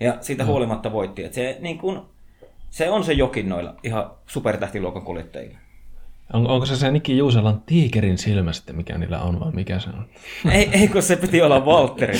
[0.00, 0.50] Ja siitä no.
[0.50, 1.24] huolimatta voitti.
[1.24, 2.00] Että se, niin kuin,
[2.70, 5.58] se on se jokin noilla ihan supertähtiluokan kuljettajilla.
[6.32, 9.88] On, onko se se Niki Juuselan tiikerin silmä sitten, mikä niillä on, vai mikä se
[9.90, 10.06] on?
[10.52, 12.18] ei, ei kun se piti olla Valtteri.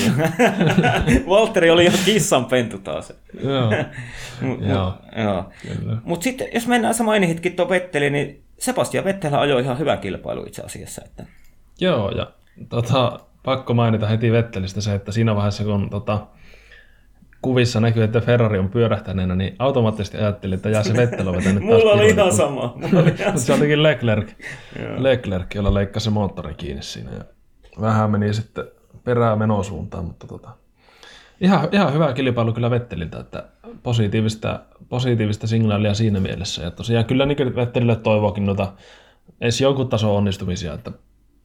[1.29, 3.13] Valtteri oli ihan kissan pentu taas.
[3.43, 3.71] joo.
[4.73, 4.93] joo.
[5.23, 5.51] joo.
[6.03, 10.43] Mutta sitten, jos mennään, sä mainitkin tuon Vetteli, niin Sebastian Vettel ajoi ihan hyvän kilpailu
[10.43, 11.01] itse asiassa.
[11.05, 11.25] Että...
[11.79, 12.31] Joo, ja
[12.69, 16.27] tota, pakko mainita heti Vettelistä se, että siinä vaiheessa, kun tota,
[17.41, 21.63] kuvissa näkyy, että Ferrari on pyörähtäneenä, niin automaattisesti ajattelin, että jää se Vettel on vetänyt
[21.69, 22.73] Mulla oli ihan sama.
[22.75, 24.29] Mutta se olikin Leclerc,
[24.97, 27.11] Leclerc, jolla leikkasi se moottori kiinni siinä.
[27.11, 27.23] Ja
[27.81, 28.65] vähän meni sitten
[29.03, 30.49] perää menosuuntaan, mutta tota,
[31.41, 33.43] ihan, ihan hyvä kilpailu kyllä Vetteliltä, että
[33.83, 36.63] positiivista, positiivista signaalia siinä mielessä.
[36.63, 38.73] Ja tosiaan kyllä niin Vettelille toivoakin noita
[39.41, 40.91] edes jonkun tason onnistumisia, että,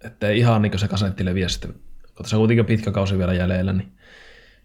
[0.04, 1.74] että ihan niin se kasetti leviä sitten,
[2.16, 3.92] kun se on kuitenkin pitkä kausi vielä jäljellä, niin,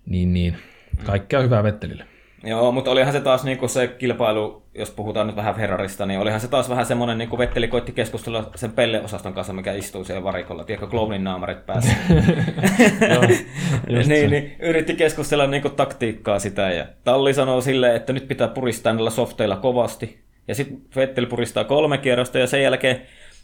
[0.05, 0.57] niin, niin
[1.05, 2.05] Kaikkea hyvää Vettelille.
[2.43, 6.39] Joo, mutta olihan se taas niinku se kilpailu, jos puhutaan nyt vähän Ferrarista, niin olihan
[6.39, 10.23] se taas vähän semmoinen, niin kuin Vetteli koitti keskustella sen Pelle-osaston kanssa, mikä istuu siellä
[10.23, 10.63] varikolla.
[10.63, 11.93] Tiedätkö, Clownin naamarit päässä.
[14.07, 16.71] niin, niin, yritti keskustella niin kuin taktiikkaa sitä.
[16.71, 20.19] Ja Talli sanoo silleen, että nyt pitää puristaa näillä softeilla kovasti.
[20.47, 23.01] Ja sitten Vetteli puristaa kolme kierrosta ja sen jälkeen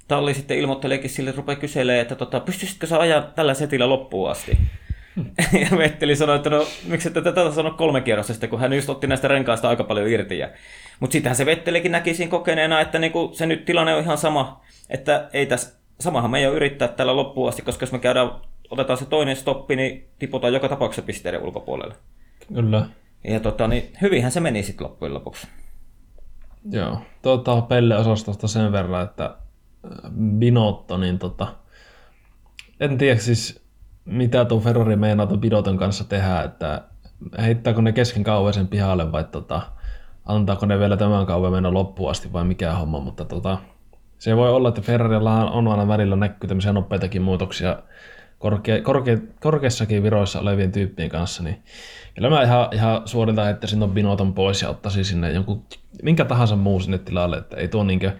[0.07, 4.31] Talli sitten ilmoitteleekin sille, että rupeaa kyselemään, että tota, pystyisitkö sä ajaa tällä setillä loppuun
[4.31, 4.57] asti.
[5.71, 8.89] ja Vetteli sanoi, että no miksi ette tätä sano kolme kierrosta sitten, kun hän just
[8.89, 10.37] otti näistä renkaista aika paljon irti.
[10.37, 10.49] Ja...
[10.99, 14.61] Mutta sittenhän se Vettelikin näki siinä kokeneena, että niinku se nyt tilanne on ihan sama,
[14.89, 18.31] että ei tässä samahan me ei ole yrittää tällä loppuun asti, koska jos me käydään,
[18.69, 21.95] otetaan se toinen stoppi, niin tiputaan joka tapauksessa pisteiden ulkopuolelle.
[22.53, 22.89] Kyllä.
[23.23, 25.47] Ja tota, niin hyvinhän se meni sitten loppujen lopuksi.
[26.71, 27.01] Joo.
[27.21, 31.55] Tuota, Pelle-osastosta sen verran, että äh, Binotto, niin tota,
[32.79, 33.64] en tiedä siis
[34.05, 36.81] mitä tuon Ferrari meinaa tuon Binoton kanssa tehdä, että
[37.41, 39.61] heittääkö ne kesken kauan sen pihalle vai tota,
[40.25, 43.57] antaako ne vielä tämän kauan mennä loppuun asti vai mikä homma, mutta tota,
[44.17, 47.77] se voi olla, että Ferrarilla on aina välillä näkyy tämmöisiä nopeitakin muutoksia
[48.39, 51.63] korke, korke, korkeissakin viroissa olevien tyyppien kanssa, niin
[52.15, 55.63] kyllä mä ihan, ihan suorilta että sinne on Binoton pois ja ottaisin sinne jonkun,
[56.03, 58.11] minkä tahansa muu sinne tilalle, että ei tuo niinkö,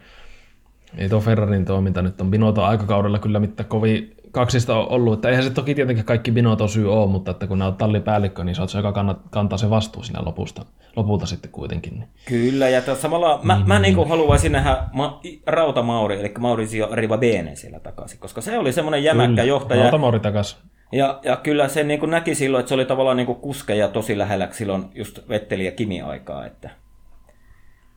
[0.98, 5.30] ei tuo Ferrarin toiminta nyt on Binoton aikakaudella kyllä mitään kovin kaksista on ollut, että
[5.30, 8.56] eihän se toki tietenkin kaikki Binoton syy ole, mutta että kun nämä on tallipäällikkö, niin
[8.56, 11.94] sä oot se, joka kannat, kantaa se vastuu siinä lopusta, lopulta sitten kuitenkin.
[11.94, 12.10] Niin.
[12.26, 16.34] Kyllä, ja tuossa samalla mä, niin, mä niin kuin haluaisin nähdä ma, Rauta Mauri, eli
[16.40, 19.82] Maurizio Rivabene siellä takaisin, koska se oli semmoinen jämäkkä Kyllä, johtaja.
[19.82, 20.60] Rauta Mauri takaisin.
[20.92, 23.88] Ja, ja kyllä se niin kuin näki silloin, että se oli tavallaan niin kuin kuskeja
[23.88, 26.70] tosi lähellä silloin just Vetteli ja Kimi aikaa, että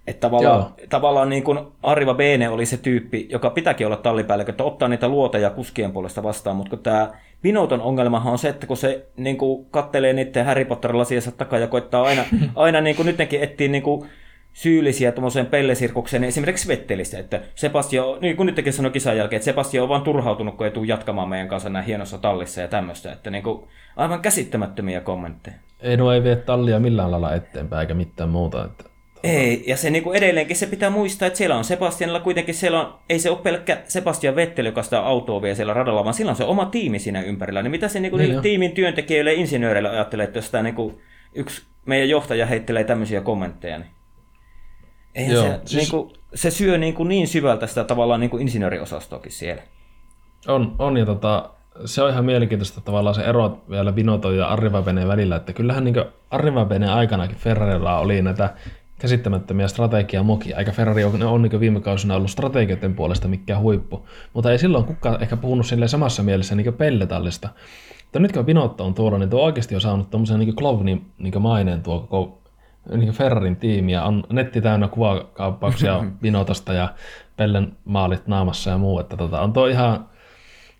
[0.09, 4.65] että tavallaan, tavallaan niin kuin Arriva Bene oli se tyyppi, joka pitääkin olla tallipäällikkö, että
[4.65, 7.11] ottaa niitä luoteja kuskien puolesta vastaan, mutta kun tämä
[7.43, 11.67] Binoton ongelmahan on se, että kun se niin kuin kattelee niiden Harry Potter-lasiensa takaa ja
[11.67, 12.25] koittaa aina,
[12.57, 14.09] aina niin kuin nytkin etsiä niin kuin
[14.53, 19.45] syyllisiä tuommoiseen pellesirkukseen, niin esimerkiksi Vettelistä, että Sebastio, niin kuin nytkin sanoi kisan jälkeen, että
[19.45, 23.13] Sebastio on vaan turhautunut, kun ei tule jatkamaan meidän kanssa näin hienossa tallissa ja tämmöistä,
[23.13, 23.65] että niin kuin
[23.97, 25.57] aivan käsittämättömiä kommentteja.
[25.81, 28.85] Ei, no ei vie tallia millään lailla eteenpäin eikä mitään muuta, että
[29.23, 32.95] ei, ja se niinku edelleenkin se pitää muistaa, että siellä on Sebastianilla kuitenkin, siellä on,
[33.09, 36.37] ei se ole pelkkä Sebastian Vettel, joka sitä autoa vie siellä radalla, vaan sillä on
[36.37, 37.63] se oma tiimi siinä ympärillä.
[37.63, 41.01] Niin mitä se niinku niin tiimin työntekijöille ja insinööreille ajattelee, että jos sitä niinku
[41.35, 43.91] yksi meidän johtaja heittelee tämmöisiä kommentteja, niin
[45.15, 45.83] Eihän Joo, se, siis...
[45.83, 49.63] niinku, se syö niinku niin syvältä sitä tavallaan niinku insinööriosastoakin siellä.
[50.49, 51.51] On, on ja tota,
[51.85, 56.05] se on ihan mielenkiintoista tavallaan se ero vielä Binotto ja Arrivabene välillä, että kyllähän niin
[56.31, 58.55] Arrivabene aikanakin Ferrarilla oli näitä
[58.99, 64.53] käsittämättömiä strategiamokia, eikä Ferrari ole, on niin viime kausina ollut strategioiden puolesta mikään huippu, mutta
[64.53, 67.49] ei silloin kukaan ehkä puhunut samassa mielessä niin pelletallista.
[68.05, 71.43] Mutta nyt kun Binotto on tuolla, niin tuo oikeasti on saanut tuommoisen niin Klovnin niin
[71.43, 72.39] maineen tuo koko
[72.97, 76.89] niin Ferrarin tiimi, ja on netti täynnä kuvakauppauksia Binotosta ja
[77.37, 80.09] Pellen maalit naamassa ja muu, että tota, on tuo ihan,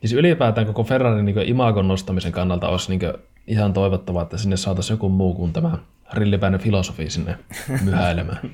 [0.01, 3.13] siis ylipäätään koko Ferrarin niin imagon nostamisen kannalta olisi niin
[3.47, 5.79] ihan toivottavaa, että sinne saataisiin joku muu kuin tämä
[6.13, 7.39] rillipäinen filosofi sinne
[7.85, 8.51] myhäilemään.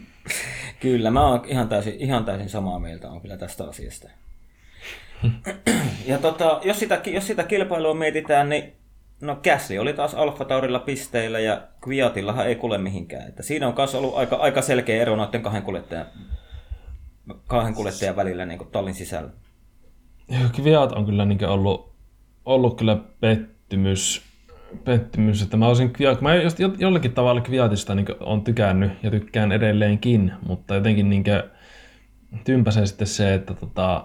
[0.80, 4.08] kyllä, mä oon ihan täysin, ihan täysin samaa mieltä on kyllä tästä asiasta.
[6.06, 8.72] ja tota, jos, sitä, jos sitä kilpailua mietitään, niin
[9.20, 13.28] no Käsli oli taas Alfa Taurilla pisteillä ja Kviatillahan ei kuule mihinkään.
[13.28, 16.06] Että siinä on myös ollut aika, aika selkeä ero noiden kahden kuljettajan,
[17.46, 19.30] kahden kuljettajan välillä niin kuin tallin sisällä.
[20.52, 21.92] Kviat on kyllä niin ollut,
[22.44, 24.27] ollut kyllä pettymys
[24.84, 26.30] pettymys, että mä olisin, mä
[26.78, 31.24] jollakin tavalla Kviatista niin on tykännyt ja tykkään edelleenkin, mutta jotenkin niin
[32.44, 34.04] tympäsee sitten se, että tota,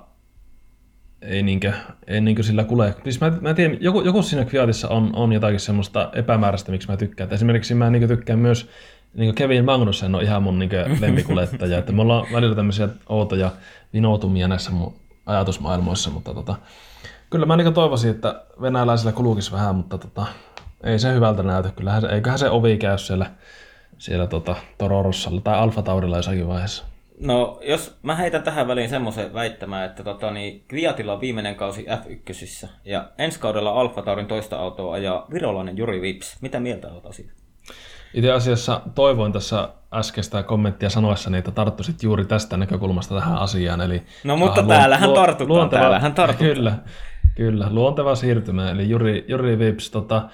[1.21, 1.73] ei, niinkö,
[2.07, 2.95] ei niinkö sillä kule.
[3.03, 6.97] Siis mä, mä tiedän, joku, joku siinä Kviatissa on, on jotakin semmoista epämääräistä, miksi mä
[6.97, 7.27] tykkään.
[7.27, 8.69] Et esimerkiksi mä niinkö tykkään myös
[9.13, 13.51] niin Kevin Magnussen on ihan mun niin lempikuljettaja, että me ollaan välillä tämmöisiä outoja
[13.93, 14.93] vinoutumia näissä mun
[15.25, 16.55] ajatusmaailmoissa, mutta tota,
[17.29, 20.25] kyllä mä niin toivoisin, että venäläisillä kulukisi vähän, mutta tota,
[20.83, 21.69] ei se hyvältä näytä.
[21.75, 23.25] Kyllähän se, eiköhän se ovi käy siellä,
[23.97, 26.83] siellä tota, Tororossalla tai Alfa Taurilla jossakin vaiheessa.
[27.19, 31.85] No, jos mä heitän tähän väliin semmoisen väittämään, että tota, niin Kviatilla on viimeinen kausi
[31.85, 36.37] F1 ja ensi kaudella Alfa Taurin toista autoa ajaa virolainen Juri Vips.
[36.41, 37.43] Mitä mieltä olet asiasta?
[38.13, 43.81] Itse asiassa toivoin tässä äskeistä kommenttia sanoessa, että tarttuisit juuri tästä näkökulmasta tähän asiaan.
[43.81, 46.55] Eli, no mutta äh, täällähän lu- tartutaan, luonteva, täällähän tartutaan.
[46.55, 46.75] Kyllä,
[47.35, 48.71] kyllä, luonteva siirtymä.
[48.71, 50.29] Eli Juri, Juri Vips, tota,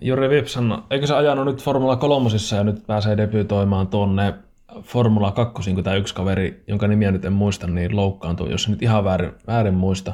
[0.00, 4.34] Juri Vipsan, eikö se ajanut nyt Formula 3 ja nyt pääsee debytoimaan tuonne
[4.82, 8.82] Formula 2, kun tämä yksi kaveri, jonka nimiä nyt en muista, niin loukkaantui, jos nyt
[8.82, 10.12] ihan väärin, väärin muista.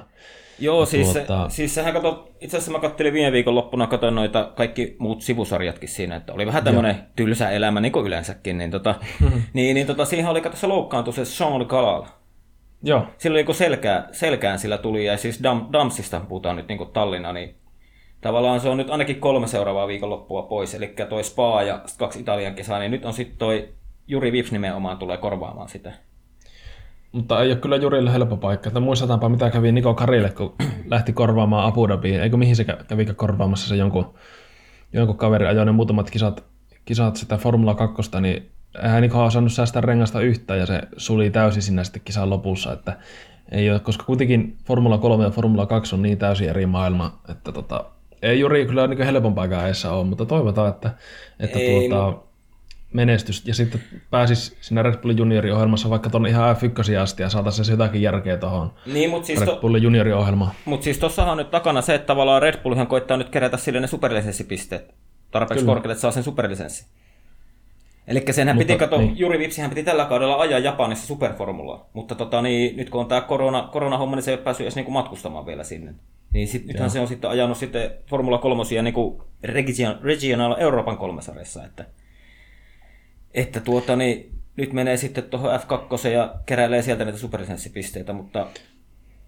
[0.58, 1.48] Joo, siis, tuota...
[1.48, 5.22] se, siis sehän kato, itse asiassa mä kattelin viime viikon loppuna, katsoin noita kaikki muut
[5.22, 8.94] sivusarjatkin siinä, että oli vähän tämmöinen tylsä elämä, niin kuin yleensäkin, niin, tota,
[9.54, 12.04] niin, niin tota, siihen oli kato se loukkaantui se Sean Galal.
[12.82, 13.06] Joo.
[13.18, 17.54] Sillä oli selkää, selkään sillä tuli, ja siis Dam, Damsista puhutaan nyt niin Tallinna, niin
[18.22, 22.54] tavallaan se on nyt ainakin kolme seuraavaa viikonloppua pois, eli toi Spa ja kaksi Italian
[22.54, 23.68] kisaa, niin nyt on sitten toi
[24.08, 25.92] Juri Vips nimenomaan tulee korvaamaan sitä.
[27.12, 28.68] Mutta ei ole kyllä Jurille helppo paikka.
[28.68, 30.54] Että muistetaanpa, mitä kävi Niko Karille, kun
[30.90, 32.20] lähti korvaamaan Abu Dhabiin.
[32.20, 34.14] Eikö mihin se kävi korvaamassa se jonkun,
[34.92, 36.44] jonkun kaveri ajoi ne muutamat kisat,
[36.84, 38.50] kisat sitä Formula 2, niin
[38.82, 42.72] eihän Niko osannut säästää rengasta yhtään ja se suli täysin sinne sitten kisan lopussa.
[42.72, 42.98] Että
[43.50, 47.52] ei ole, koska kuitenkin Formula 3 ja Formula 2 on niin täysin eri maailma, että
[47.52, 47.84] tota,
[48.22, 50.90] ei juuri kyllä niin helpompaakaan eessä ole, mutta toivotaan, että,
[51.40, 52.22] että Ei, tuota,
[52.92, 53.80] menestys ja sitten
[54.10, 58.36] pääsis siinä Red Bull Juniori-ohjelmassa vaikka tuonne ihan F1 asti ja saataisiin se jotakin järkeä
[58.36, 60.50] tuohon Niin, mutta siis, Red to, Bull Juniori-ohjelmaan.
[60.64, 63.80] mut siis tossahan on nyt takana se, että tavallaan Red Bullhan koittaa nyt kerätä sille
[63.80, 64.94] ne superlisenssipisteet
[65.30, 65.74] tarpeeksi Kyllä.
[65.74, 66.86] korkealle, että saa sen superlisenssi.
[68.06, 69.18] Eli senhän piti, Mutta, kato, niin.
[69.18, 73.20] Juri Vipsihän piti tällä kaudella ajaa Japanissa superformulaa, mutta tota, niin, nyt kun on tämä
[73.20, 75.94] korona, koronahomma, niin se ei ole päässyt edes niinku matkustamaan vielä sinne.
[76.32, 81.64] Niin sit, nythän se on sitten ajanut sitten Formula 3 niinku region, Regional Euroopan kolmesarjassa,
[81.64, 81.86] että,
[83.34, 88.46] että tuota, niin, nyt menee sitten tuohon F2 ja keräilee sieltä niitä superlisenssipisteitä, mutta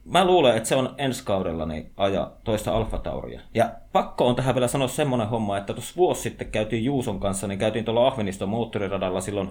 [0.04, 3.40] mä luulen, että se on ensi kaudella niin aja toista Alfa Tauria.
[3.54, 7.46] Ja pakko on tähän vielä sanoa semmoinen homma, että tuossa vuosi sitten käytiin Juuson kanssa,
[7.46, 9.50] niin käytiin tuolla Ahveniston moottoriradalla silloin,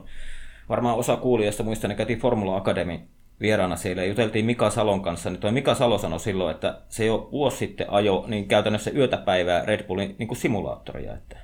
[0.69, 2.99] varmaan osa kuulijasta muistaa, niin käytiin Formula Academy
[3.41, 7.05] vieraana siellä ja juteltiin Mika Salon kanssa, niin toi Mika Salo sanoi silloin, että se
[7.05, 11.37] jo vuosi sitten ajo niin käytännössä yötä päivää Red Bullin niin kuin simulaattoria, että,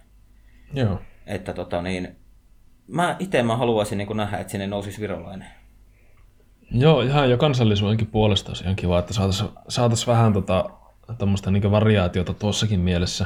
[0.73, 0.99] Joo.
[1.28, 2.15] että tota niin,
[2.88, 5.47] mä itse mä haluaisin niin kuin nähdä, että sinne nousisi virolainen.
[6.71, 10.69] Joo, ihan jo kansallisuudenkin puolesta olisi ihan kiva, että saataisiin saatais vähän tota,
[11.17, 13.25] tämmöistä niin variaatiota tuossakin mielessä.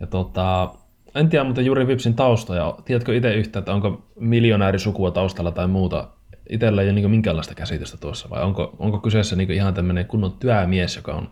[0.00, 0.74] Ja tota,
[1.14, 2.74] en tiedä muuten Juri Vipsin taustoja.
[2.84, 6.08] Tiedätkö itse yhtä, että onko miljonäärisukua taustalla tai muuta?
[6.50, 10.32] Itellä ei ole niin minkäänlaista käsitystä tuossa, vai onko, onko kyseessä niin ihan tämmöinen kunnon
[10.32, 11.28] työmies, joka on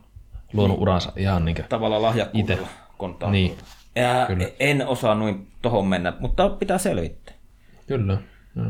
[0.52, 1.56] luonut uransa ihan niin.
[1.68, 3.30] Tavallaan lahjakkuudella kontaa.
[3.30, 3.56] Niin,
[3.94, 4.48] Ja Kyllä.
[4.60, 7.34] en osaa noin tohon mennä, mutta pitää selvittää.
[7.86, 8.18] kyllä.
[8.56, 8.66] Joo.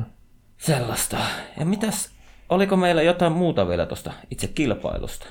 [0.56, 1.16] Sellaista.
[1.58, 2.10] Ja mitäs,
[2.48, 5.26] oliko meillä jotain muuta vielä tuosta itse kilpailusta?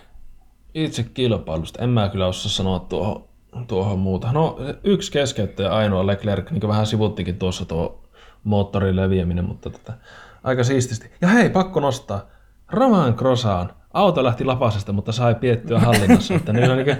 [0.74, 3.28] Itse kilpailusta, en mä kyllä osaa sanoa tuohon,
[3.68, 4.32] tuohon muuta.
[4.32, 8.04] No yksi keskeyttäjä ainoa Leclerc, niin kuin vähän sivuttikin tuossa tuo
[8.44, 9.94] moottorin leviäminen, mutta tota,
[10.44, 11.12] aika siististi.
[11.22, 12.30] Ja hei, pakko nostaa.
[12.72, 13.70] Roman Grosjean.
[13.94, 16.34] Auto lähti lapasesta, mutta sai piettyä hallinnassa.
[16.34, 16.98] Että niin on niin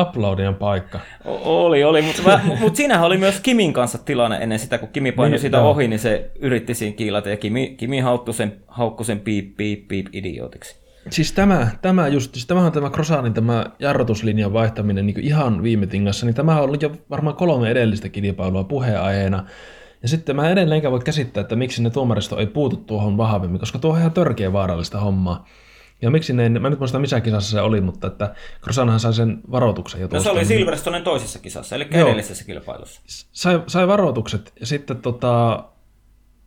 [0.00, 1.00] uploadien paikka.
[1.24, 5.12] O- oli, oli, mutta mut siinähän oli myös Kimin kanssa tilanne ennen sitä, kun Kimi
[5.12, 5.70] painoi Niin, sitä joo.
[5.70, 9.88] ohi, niin se yritti siinä kiilata ja Kimi, Kimi haukkui sen, haukkui sen piip, piip,
[9.88, 10.76] piip idiootiksi.
[11.10, 15.86] Siis tämä, tämä just, siis tämähän on tämä Crosanin tämä jarrutuslinjan vaihtaminen niin ihan viime
[15.86, 19.44] tingassa, niin tämä on ollut jo varmaan kolme edellistä kilpailua puheenaiheena.
[20.04, 23.78] Ja sitten mä edelleenkään voi käsittää, että miksi ne tuomaristo ei puutu tuohon vahvemmin, koska
[23.78, 25.46] tuo on ihan törkeä vaarallista hommaa.
[26.02, 29.40] Ja miksi ne, mä nyt muista missä kisassa se oli, mutta että Crosanhan sai sen
[29.50, 30.24] varoituksen jo No tuosta.
[30.24, 32.08] se oli Silverstonen toisessa kisassa, eli Joo.
[32.08, 33.00] edellisessä kilpailussa.
[33.32, 35.64] sai, sai varoitukset ja sitten tota,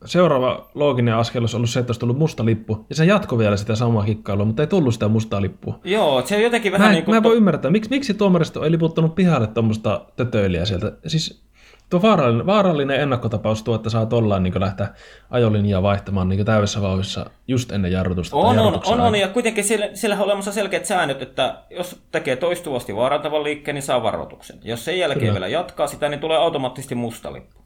[0.06, 2.86] seuraava looginen askel olisi ollut se, että olisi tullut musta lippu.
[2.90, 5.80] Ja se jatkoi vielä sitä samaa kikkailua, mutta ei tullut sitä mustaa lippua.
[5.84, 7.14] Joo, se on jotenkin Mä vähän en, niin kuin...
[7.14, 10.92] mä en voi ymmärtää, miksi, miksi tuomaristo ei liputtanut pihalle tuommoista tötöiliä sieltä.
[11.08, 11.48] Siis
[11.90, 14.88] tuo vaarallinen, vaarallinen ennakkotapaus tuo, että saa tollaan niin lähteä
[15.30, 18.36] ajolinjaa vaihtamaan niin täydessä vauhdissa just ennen jarrutusta.
[18.36, 22.36] On, on, on, on, ja kuitenkin siellä, siellä on olemassa selkeät säännöt, että jos tekee
[22.36, 24.60] toistuvasti vaarantavan liikkeen, niin saa varoituksen.
[24.64, 25.34] Jos sen jälkeen Kyllä.
[25.34, 27.58] vielä jatkaa sitä, niin tulee automaattisesti musta lippu.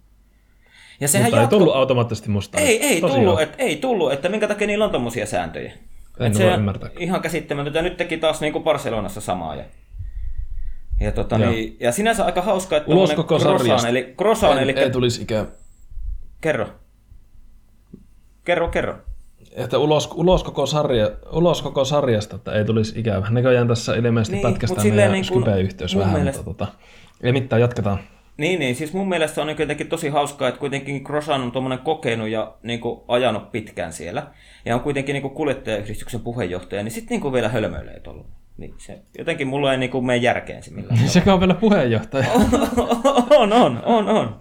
[0.99, 1.57] Ja sehän Mutta ei jatko...
[1.57, 2.57] tullut automaattisesti musta.
[2.57, 3.23] Ei, ei Tosiaan.
[3.23, 5.73] tullut, et, ei tullut, että minkä takia niillä on tommosia sääntöjä.
[6.19, 6.89] En se ymmärtää.
[6.99, 7.81] ihan käsittämätöntä.
[7.81, 9.55] Nyt teki taas niin kuin Barcelonassa samaa.
[9.55, 9.63] Ja,
[11.01, 11.51] ja, tota, Joo.
[11.51, 13.87] niin, ja sinänsä aika hauska, että Ulos tommonen koko Grosjean, sarjasta.
[13.87, 15.47] eli Grosjean, ei, eli ei tulisi ikään.
[16.41, 16.67] kerro.
[18.45, 18.95] Kerro, kerro.
[19.55, 23.27] Että ulos, ulos, koko sarja, ulos koko sarjasta, että ei tulisi ikävä.
[23.29, 26.77] Näköjään tässä ilmeisesti Niin, niin, pätkästään meidän niin kuin Skype-yhteys vähän, mielestä- mutta tota,
[27.23, 27.99] ei mitään, jatketaan.
[28.37, 31.79] Niin, niin, siis mun mielestä on niin jotenkin tosi hauskaa, että kuitenkin Grosjean on tuommoinen
[31.79, 34.27] kokenut ja niin kuin, ajanut pitkään siellä.
[34.65, 38.25] Ja on kuitenkin niin kuin, kuljettajayhdistyksen puheenjohtaja, niin sitten niin vielä hölmöilee tuolla.
[38.57, 42.31] Niin se, jotenkin mulla ei niin kuin, mene järkeen se millään Sekä on vielä puheenjohtaja.
[43.39, 44.39] on, on, on, on.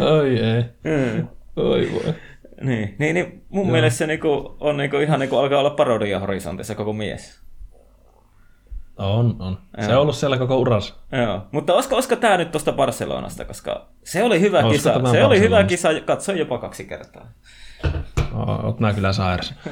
[0.00, 0.62] Oi ei.
[0.84, 1.28] Mm.
[1.56, 2.14] Oi voi.
[2.62, 3.72] Niin, niin, niin mun Joo.
[3.72, 7.42] mielestä se niinku, on niinku, ihan niinku alkaa olla parodia horisontissa koko mies.
[8.96, 9.58] On, on.
[9.80, 11.00] Se on ollut siellä koko uras.
[11.12, 11.40] Joo.
[11.52, 15.12] Mutta olisiko, olisiko tämä nyt tuosta Barcelonasta, koska se oli hyvä Olisiko kisa.
[15.12, 17.28] Se oli hyvä kisa, katsoin jopa kaksi kertaa.
[18.34, 19.54] Oot nää kyllä sairas.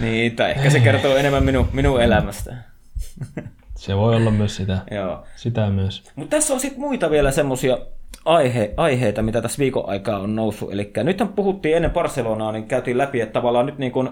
[0.00, 2.56] Niin, tai ehkä se kertoo enemmän minun, minun elämästä.
[3.76, 4.78] Se voi olla myös sitä.
[4.90, 5.24] Joo.
[5.36, 6.12] Sitä myös.
[6.16, 7.78] Mutta tässä on sitten muita vielä semmoisia
[8.24, 10.72] aihe, aiheita, mitä tässä viikon aikaa on noussut.
[10.72, 14.08] Eli nythän puhuttiin ennen Barcelonaa, niin käytiin läpi, että tavallaan nyt niin kuin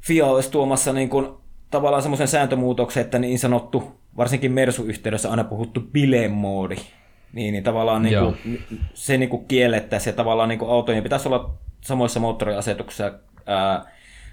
[0.00, 1.28] FIA olisi tuomassa niin kuin
[1.70, 6.76] tavallaan semmoisen sääntömuutoksen, että niin sanottu, varsinkin Mersu-yhteydessä aina puhuttu bilemoodi.
[7.32, 8.36] Niin, niin tavallaan niin kuin,
[8.94, 13.12] se niin kuin kiellettäisiin ja tavallaan niin kuin autojen pitäisi olla samoissa moottoriasetuksissa
[13.46, 13.84] ää,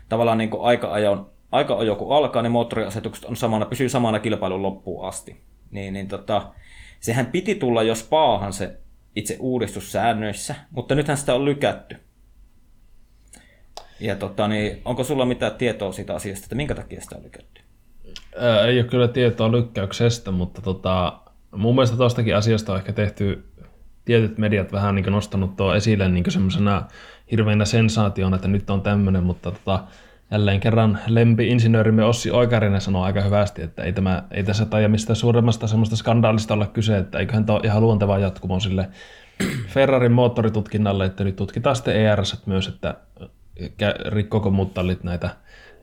[0.10, 5.08] tavallaan niin kuin aika-ajon, aika-ajo kun alkaa, niin moottoriasetukset on samana, pysyy samana kilpailun loppuun
[5.08, 5.42] asti.
[5.72, 6.52] Niin, niin tota,
[7.00, 8.78] sehän piti tulla jos paahan se
[9.16, 11.98] itse uudistussäännöissä, mutta nythän sitä on lykätty.
[14.00, 17.62] Ja tota, niin, onko sulla mitään tietoa siitä asiasta, että minkä takia sitä on lykätty?
[18.38, 21.20] Ää, ei ole kyllä tietoa lykkäyksestä, mutta tota,
[21.56, 23.50] mun mielestä tuostakin asiasta on ehkä tehty
[24.10, 26.84] tietyt mediat vähän niin nostanut tuo esille niin semmoisena
[27.32, 29.84] hirveänä sensaationa, että nyt on tämmöinen, mutta tota,
[30.32, 35.16] jälleen kerran lempi-insinöörimme Ossi Oikarinen sanoi aika hyvästi, että ei, tämä, ei tässä taida mistään
[35.16, 38.90] suuremmasta semmoista skandaalista olla kyse, että eiköhän tämä ole ihan luonteva jatkumo sille
[39.68, 42.96] Ferrarin moottoritutkinnalle, että nyt tutkitaan sitten ERS myös, että
[44.06, 45.30] rikkoko muut tallit näitä,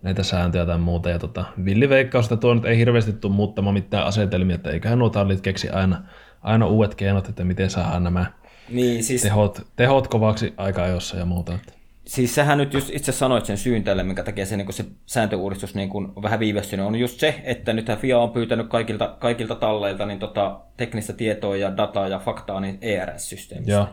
[0.03, 1.11] näitä sääntöjä tai muuta.
[1.11, 5.41] Ja tota, villiveikkausta tuo nyt ei hirveästi tule muuttamaan mitään asetelmia, että eiköhän nuo tallit
[5.41, 6.03] keksi aina,
[6.47, 8.27] aina uudet keinot, että miten saadaan nämä
[8.69, 9.23] niin, siis...
[9.23, 11.59] tehot, tehot kovaksi aika ajossa ja muuta.
[12.05, 15.75] Siis sähän nyt just itse sanoit sen syyn tälle, minkä takia se, niin se sääntöuudistus
[15.75, 19.55] niin kuin on vähän viivästynyt, on just se, että nyt FIA on pyytänyt kaikilta, kaikilta
[19.55, 23.73] talleilta niin tota, teknistä tietoa ja dataa ja faktaa niin ERS-systeemistä.
[23.73, 23.89] Joo.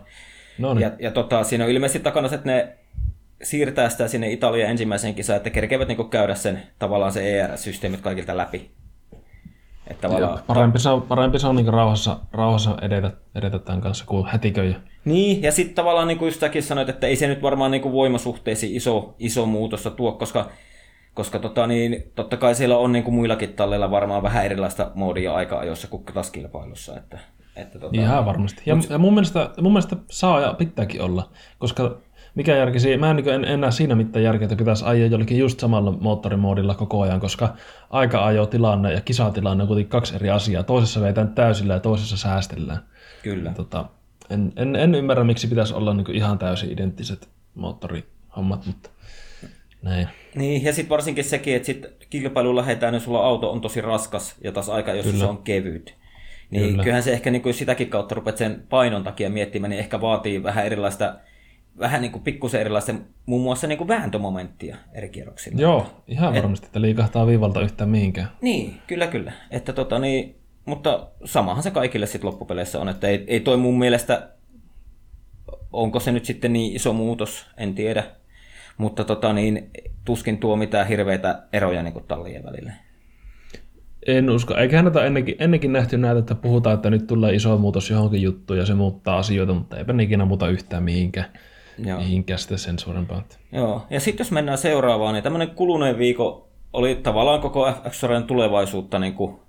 [0.57, 0.81] No niin.
[0.81, 2.77] Ja, ja tota, siinä on ilmeisesti takana se, että ne
[3.43, 8.37] siirtää sitä sinne Italian ensimmäiseen kisaan, että kerkevät niin käydä sen tavallaan se ERS-systeemit kaikilta
[8.37, 8.71] läpi.
[9.93, 14.05] Että Joo, parempi se on, parempi se on niin rauhassa, rauhassa edetä, edetä tämän kanssa
[14.05, 14.75] kuin hätiköjä.
[15.05, 17.81] Niin, ja sitten tavallaan niin kuin just säkin sanoit, että ei se nyt varmaan niin
[17.81, 20.49] kuin voimasuhteisiin iso, iso muutosta tuo, koska,
[21.13, 25.33] koska tota niin, totta kai siellä on niin kuin muillakin talleilla varmaan vähän erilaista moodia
[25.33, 26.97] aika-ajossa kuin taas kilpailussa.
[26.97, 27.19] Että,
[27.55, 28.61] että tota, Ihan varmasti.
[28.65, 31.29] Ja, mut, ja mun, mielestä, mun mielestä saa ja pitääkin olla,
[31.59, 31.97] koska
[32.35, 35.37] mikä järki siinä, mä en, niin en, enää siinä mitään järkeä, että pitäisi ajaa jollekin
[35.37, 37.55] just samalla moottorimoodilla koko ajan, koska
[37.89, 40.63] aika-ajo-tilanne ja kisatilanne on kuitenkin kaksi eri asiaa.
[40.63, 42.79] Toisessa veitään täysillä ja toisessa säästellään.
[43.23, 43.49] Kyllä.
[43.49, 43.85] Ja, tota,
[44.29, 48.89] en, en, en, ymmärrä, miksi pitäisi olla niin ihan täysin identtiset moottorihommat, mutta
[49.81, 50.07] näin.
[50.35, 54.35] Niin, ja sitten varsinkin sekin, että sit kilpailuun lähdetään, jos sulla auto on tosi raskas
[54.43, 55.95] ja taas aika, jos se on kevyt.
[56.49, 56.83] Niin Kyllä.
[56.83, 60.43] kyllähän se ehkä niin kuin sitäkin kautta rupeat sen painon takia miettimään, niin ehkä vaatii
[60.43, 61.15] vähän erilaista
[61.79, 62.93] vähän niin kuin pikkusen erilaista,
[63.25, 65.61] muun muassa niin kuin vääntömomenttia eri kierroksilla.
[65.61, 68.27] Joo, ihan varmasti, Et, että liikahtaa viivalta yhtään mihinkään.
[68.41, 69.31] Niin, kyllä kyllä.
[69.51, 73.79] Että tota, niin, mutta samahan se kaikille sitten loppupeleissä on, että ei, ei toi mun
[73.79, 74.29] mielestä,
[75.71, 78.03] onko se nyt sitten niin iso muutos, en tiedä.
[78.77, 79.69] Mutta tota, niin,
[80.05, 82.73] tuskin tuo mitään hirveitä eroja niin kuin tallien välillä.
[84.07, 84.55] En usko.
[84.57, 88.59] Eikä häntä ennenkin, ennenkin nähty näitä, että puhutaan, että nyt tulee iso muutos johonkin juttuun
[88.59, 91.25] ja se muuttaa asioita, mutta eipä ikinä muuta yhtään mihinkään.
[91.77, 91.99] Joo.
[91.99, 93.23] mihinkään sitten sen suurempaa.
[93.51, 98.99] Joo, ja sitten jos mennään seuraavaan, niin tämmöinen kuluneen viikko oli tavallaan koko f tulevaisuutta
[98.99, 99.39] niin kuin,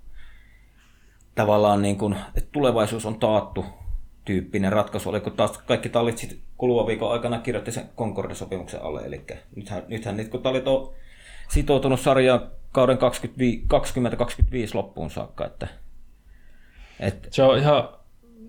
[1.35, 3.65] tavallaan niin kuin, että tulevaisuus on taattu
[4.25, 9.01] tyyppinen ratkaisu oli, kun taas kaikki tallit sitten kuluvan viikon aikana kirjoitti sen Concorde-sopimuksen alle.
[9.01, 10.93] Eli nythän, nythän nyt kun tallit on
[11.49, 15.45] sitoutunut sarjaan kauden 2025 loppuun saakka.
[15.45, 15.67] Että,
[16.99, 17.27] että...
[17.31, 17.89] Se on ihan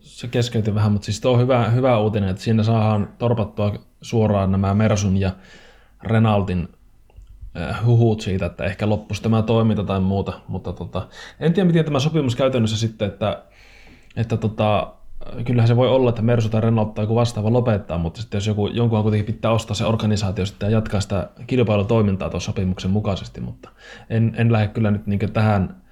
[0.07, 4.75] se keskeytyi vähän, mutta siis on hyvä, hyvä uutinen, että siinä saadaan torpattua suoraan nämä
[4.75, 5.31] Mersun ja
[6.03, 6.69] Renaultin
[7.61, 11.09] äh, huhut siitä, että ehkä loppuisi tämä toiminta tai muuta, mutta tota,
[11.41, 13.43] en tiedä miten tämä sopimus käytännössä sitten, että,
[14.17, 14.93] että tota,
[15.45, 18.47] kyllähän se voi olla, että Mersu tai Renault tai joku vastaava lopettaa, mutta sitten jos
[18.47, 23.41] joku, jonkun kuitenkin pitää ostaa se organisaatio sitten ja jatkaa sitä kilpailutoimintaa tuon sopimuksen mukaisesti,
[23.41, 23.69] mutta
[24.11, 25.86] en, en lähde kyllä nyt niin tähän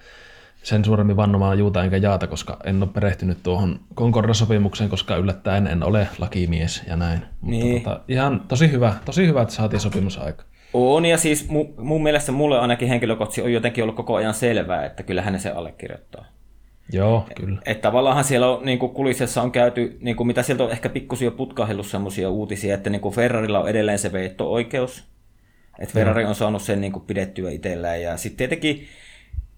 [0.65, 5.83] sen suuremmin vannomaan juuta enkä jaata, koska en ole perehtynyt tuohon Concorda-sopimukseen, koska yllättäen en
[5.83, 7.23] ole lakimies ja näin.
[7.43, 7.67] Niin.
[7.67, 10.45] Mutta tota, ihan tosi hyvä, tosi hyvä, että saatiin sopimus aika.
[10.73, 14.87] On, ja siis mu, mun mielestä mulle ainakin henkilökohtaisesti on jotenkin ollut koko ajan selvää,
[14.87, 16.25] että kyllä hän se allekirjoittaa.
[16.93, 17.59] Joo, kyllä.
[17.59, 20.89] Että et tavallaan siellä on, niin kulisessa on käyty, niin kuin mitä sieltä on ehkä
[20.89, 25.05] pikkusia jo putkahellut semmoisia uutisia, että niin kuin Ferrarilla on edelleen se veitto-oikeus,
[25.79, 28.87] että Ferrari on saanut sen niin kuin pidettyä itsellään, ja sitten tietenkin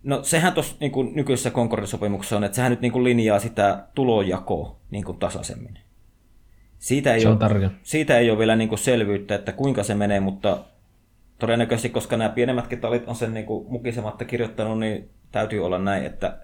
[0.07, 4.77] No sehän tuossa niin nykyisessä Concord-sopimuksessa on, että sehän nyt niin kuin linjaa sitä tulojakoa
[4.90, 5.79] niin kuin tasaisemmin.
[6.79, 9.95] Siitä ei, se on ole, siitä ei ole vielä niin kuin selvyyttä, että kuinka se
[9.95, 10.64] menee, mutta
[11.38, 16.05] todennäköisesti, koska nämä pienemmätkin talit on sen niin kuin mukisematta kirjoittanut, niin täytyy olla näin,
[16.07, 16.38] että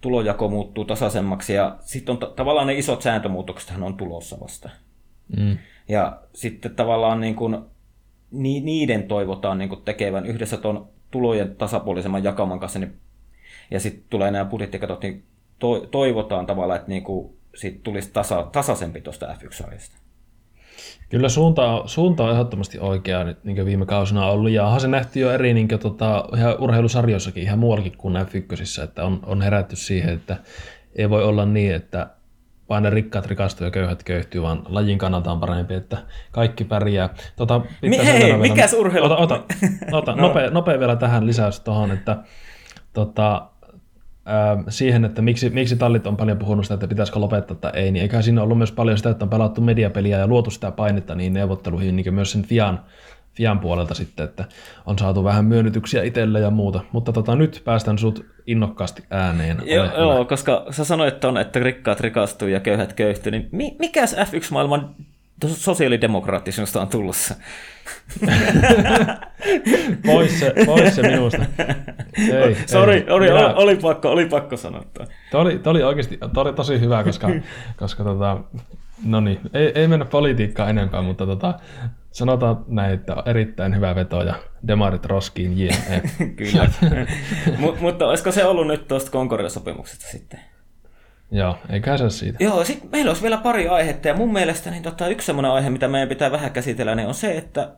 [0.00, 1.54] tulojako muuttuu tasaisemmaksi.
[1.54, 4.70] Ja sitten on t- tavallaan ne isot sääntömuutokset on tulossa vasta.
[5.36, 5.58] Mm.
[5.88, 7.58] Ja sitten tavallaan niin kuin,
[8.30, 12.92] ni, niiden toivotaan niin kuin tekevän yhdessä tuon tulojen tasapuolisemman jakaman kanssa, niin,
[13.70, 15.24] ja sitten tulee nämä budjettikatot, niin
[15.58, 19.96] to, toivotaan tavallaan, että niinku, siitä tulisi tasa, tasaisempi tuosta F1-sarjasta.
[21.08, 25.20] Kyllä suunta, suunta on ehdottomasti oikea nyt niin viime kausina ollut, ja onhan se nähty
[25.20, 29.76] jo eri niin kuin, tota, ihan urheilusarjoissakin, ihan muuallakin kuin F1, että on, on herätty
[29.76, 30.36] siihen, että
[30.94, 32.06] ei voi olla niin, että
[32.72, 35.98] vain ne rikkaat rikastuu ja köyhät köyhtyy, vaan lajin kannalta on parempi, että
[36.30, 37.08] kaikki pärjää.
[37.36, 39.06] Tota, Mi- hei, mikäs urheilu?
[39.06, 39.42] Ota, ota,
[39.92, 40.22] ota no.
[40.22, 42.16] nopea, nopea, vielä tähän lisäys tuohon, että
[42.92, 43.46] tota,
[44.28, 47.90] äh, siihen, että miksi, miksi tallit on paljon puhunut sitä, että pitäisikö lopettaa tai ei,
[47.90, 51.14] niin eiköhän siinä ollut myös paljon sitä, että on pelattu mediapeliä ja luotu sitä painetta
[51.14, 52.80] niin neuvotteluihin, niin myös sen FIAN
[53.34, 54.44] Fian puolelta sitten, että
[54.86, 56.80] on saatu vähän myönnytyksiä itselle ja muuta.
[56.92, 59.62] Mutta tota, nyt päästän sut innokkaasti ääneen.
[59.64, 64.16] Joo, joo, koska sä sanoit on, että rikkaat rikastuu ja köyhät köyhtyy, niin mi- mikäs
[64.16, 64.94] F1-maailman
[65.46, 67.34] sosiaalidemokraattisuudesta on tulossa?
[70.06, 71.46] pois, se, pois se minusta.
[72.32, 73.10] Ei, Sori, ei.
[73.10, 73.54] Oli, Minä...
[73.54, 74.84] oli, pakko, oli pakko sanoa.
[75.30, 77.28] Tämä oli, oli oikeasti tämä oli tosi hyvä, koska,
[77.80, 78.40] koska tota,
[79.04, 81.54] no niin, ei, ei mennä politiikkaan enempää, mutta tota,
[82.12, 84.34] sanotaan näin, että on erittäin hyvä veto ja
[84.68, 86.02] demarit roskiin, jee.
[86.36, 86.70] Kyllä.
[87.58, 90.40] M- mutta olisiko se ollut nyt tuosta Concordia-sopimuksesta sitten?
[91.30, 92.44] Joo, eikä se siitä.
[92.44, 95.70] Joo, sitten meillä olisi vielä pari aihetta, ja mun mielestä niin tota, yksi semmoinen aihe,
[95.70, 97.76] mitä meidän pitää vähän käsitellä, niin on se, että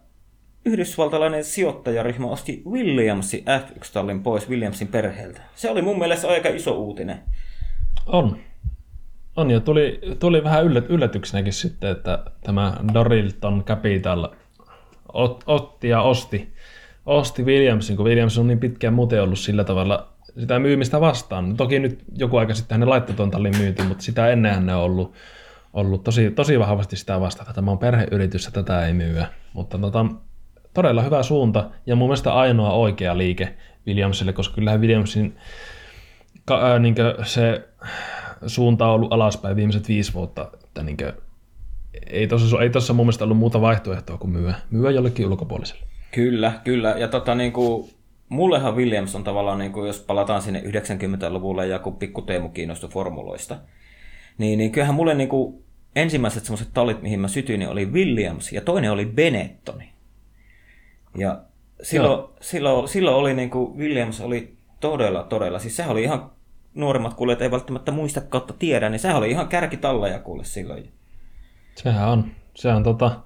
[0.65, 5.41] yhdysvaltalainen sijoittajaryhmä osti Williamsin F1-tallin pois Williamsin perheeltä.
[5.55, 7.21] Se oli mun mielestä aika iso uutinen.
[8.07, 8.39] On.
[9.37, 14.29] On ja tuli, tuli vähän yllät, yllätyksenäkin sitten, että tämä Dorilton Capital
[15.13, 16.53] ot, otti ja osti,
[17.07, 20.09] osti Williamsin, kun Williams on niin pitkään muuten ollut sillä tavalla
[20.39, 21.57] sitä myymistä vastaan.
[21.57, 24.83] Toki nyt joku aika sitten ne laittoi tuon tallin myynti, mutta sitä ennen ne on
[24.83, 25.13] ollut,
[25.73, 29.27] ollut tosi, tosi vahvasti sitä vastaan, että tämä on perheyritys ja tätä ei myyä.
[29.53, 30.07] Mutta tota,
[30.75, 33.55] todella hyvä suunta ja mun mielestä ainoa oikea liike
[33.87, 35.37] Williamsille, koska kyllähän Williamsin
[36.45, 37.69] ka, ää, niin se
[38.47, 41.13] suunta on ollut alaspäin viimeiset viisi vuotta, että niin kuin,
[42.07, 45.87] ei tuossa ei tossa mun mielestä ollut muuta vaihtoehtoa kuin myyä, myyä jollekin ulkopuoliselle.
[46.11, 46.95] Kyllä, kyllä.
[46.99, 47.91] Ja tota, niin kuin,
[48.29, 52.91] mullehan Williams on tavallaan, niin kuin, jos palataan sinne 90-luvulle ja kun pikku Teemu kiinnostui
[52.91, 53.59] formuloista,
[54.39, 55.65] niin, niin kyllähän mulle niin kuin,
[55.97, 59.93] ensimmäiset semmoiset tallit, mihin mä sytyin, niin oli Williams ja toinen oli Benettoni.
[61.19, 61.43] Ja
[61.83, 66.31] silloin, silloin, silloin oli niin kuin Williams oli todella, todella, siis sehän oli ihan
[66.75, 70.93] nuoremmat kuulijat ei välttämättä muista kautta tiedä, niin sehän oli ihan kärkitalleja kuule silloin.
[71.75, 72.25] Sehän on.
[72.55, 73.21] Se on tota,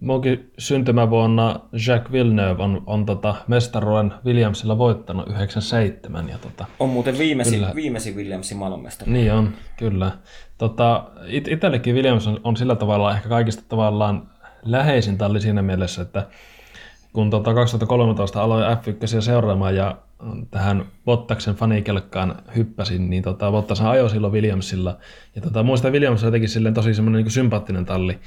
[0.00, 6.28] munkin syntymävuonna Jacques Villeneuve on, on tota mestaruuden Williamsilla voittanut 97.
[6.28, 9.12] Ja tota, on muuten viimeisin, kyllä, viimeisin Williamsin maailmanmestari.
[9.12, 10.10] Niin on, kyllä.
[10.58, 14.30] Tota, it, itsellekin Williams on, on, sillä tavalla ehkä kaikista tavallaan
[14.62, 16.26] läheisin talli siinä mielessä, että
[17.12, 19.96] kun tota 2013 aloin F1 seuraamaan ja
[20.50, 24.98] tähän Bottaksen fanikelkkaan hyppäsin, niin tota, Bottas ajoi silloin Williamsilla.
[25.34, 28.18] Ja tota, muista Williams on jotenkin silleen tosi semmoinen niin sympaattinen talli,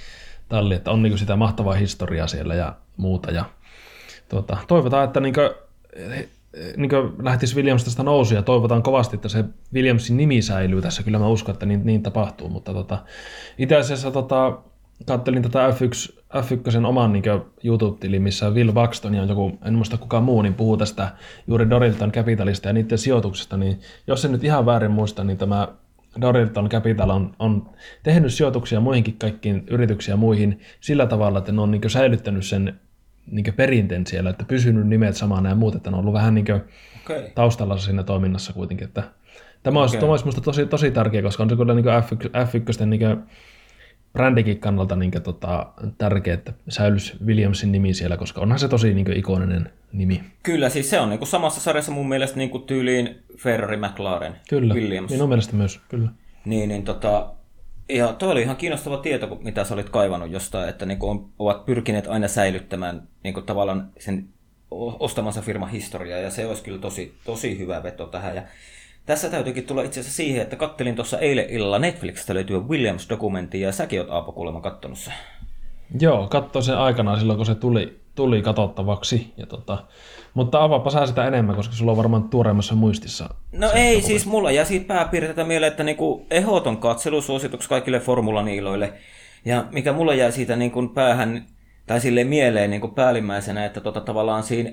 [0.50, 3.32] talli, että on niin sitä mahtavaa historiaa siellä ja muuta.
[3.32, 3.46] Ja,
[4.30, 5.50] tota, toivotaan, että niin kuin,
[6.78, 11.04] niin kuin lähtisi Williams tästä nousu ja toivotaan kovasti, että se Williamsin nimi säilyy tässä.
[11.04, 12.98] Kyllä mä uskon, että niin, niin tapahtuu, mutta tota,
[13.58, 14.58] itse asiassa tota,
[15.06, 17.24] kattelin tätä F1, F1 oman niin
[17.64, 21.10] YouTube-tilin, missä Will Buxton ja joku, en muista kukaan muu, niin puhuu tästä
[21.48, 25.68] juuri Dorilton Capitalista ja niiden sijoituksesta, niin jos se nyt ihan väärin muista, niin tämä
[26.22, 27.70] Dorilton Capital on, on
[28.04, 32.80] tehnyt sijoituksia muihinkin kaikkiin yrityksiin ja muihin sillä tavalla, että ne on niin säilyttänyt sen
[33.32, 36.46] niin perinteen siellä, että pysynyt nimet samana ja muut, että ne on ollut vähän niin
[36.52, 37.24] okay.
[37.36, 38.88] taustalla siinä toiminnassa kuitenkin.
[38.88, 39.04] Että
[39.64, 40.10] tämä olisi, okay.
[40.10, 43.02] olisi minusta tosi, tosi tärkeä, koska on se kyllä niin F1, F1 niin
[44.16, 49.18] brändikin kannalta niin tota, tärkeää, että säilyisi Williamsin nimi siellä, koska onhan se tosi niin
[49.18, 50.24] ikoninen nimi.
[50.44, 55.12] Kyllä, siis se on niin samassa sarjassa mun mielestä niin tyyliin Ferrari McLaren kyllä, Williams.
[55.12, 56.10] minun mielestä myös, kyllä.
[56.46, 57.34] Niin, niin tota,
[57.90, 61.66] ja toi oli ihan kiinnostava tieto, mitä sä olit kaivannut jostain, että niin kuin, ovat
[61.66, 64.28] pyrkineet aina säilyttämään niin tavallaan sen
[65.00, 68.36] ostamansa firman historiaa, ja se olisi kyllä tosi, tosi hyvä veto tähän.
[68.36, 68.44] Ja
[69.06, 73.72] tässä täytyykin tulla itse asiassa siihen, että kattelin tuossa eilen illalla Netflixistä löytyy Williams-dokumentti ja
[73.72, 75.14] säkin oot Aapo kuulemma kattonut sen.
[76.00, 79.34] Joo, katsoin sen aikanaan silloin, kun se tuli, tuli katsottavaksi.
[79.38, 79.84] Ja tota,
[80.34, 83.30] mutta avaapa sä sitä enemmän, koska sulla on varmaan tuoreimmassa muistissa.
[83.52, 88.94] No ei, siis mulla jää siitä pääpiirteitä mieleen, että niinku ehdoton katselusuositus kaikille formulaniiloille.
[89.46, 91.46] Ja mikä mulla jää siitä niinku päähän,
[91.86, 94.72] tai sille mieleen niinku päällimmäisenä, että tota, tavallaan siinä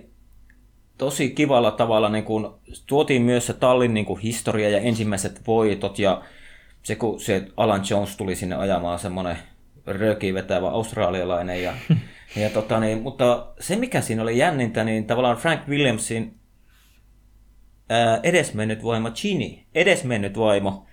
[0.99, 2.47] tosi kivalla tavalla niin kuin,
[2.87, 6.23] tuotiin myös se tallin niin kuin, historia ja ensimmäiset voitot ja
[6.83, 9.37] se kun se Alan Jones tuli sinne ajamaan semmoinen
[9.87, 11.73] röki vetävä australialainen ja,
[12.43, 16.35] ja tota, niin, mutta se mikä siinä oli jännintä, niin tavallaan Frank Williamsin
[17.89, 20.87] ää, edesmennyt vaimo Ginny, edesmennyt vaimo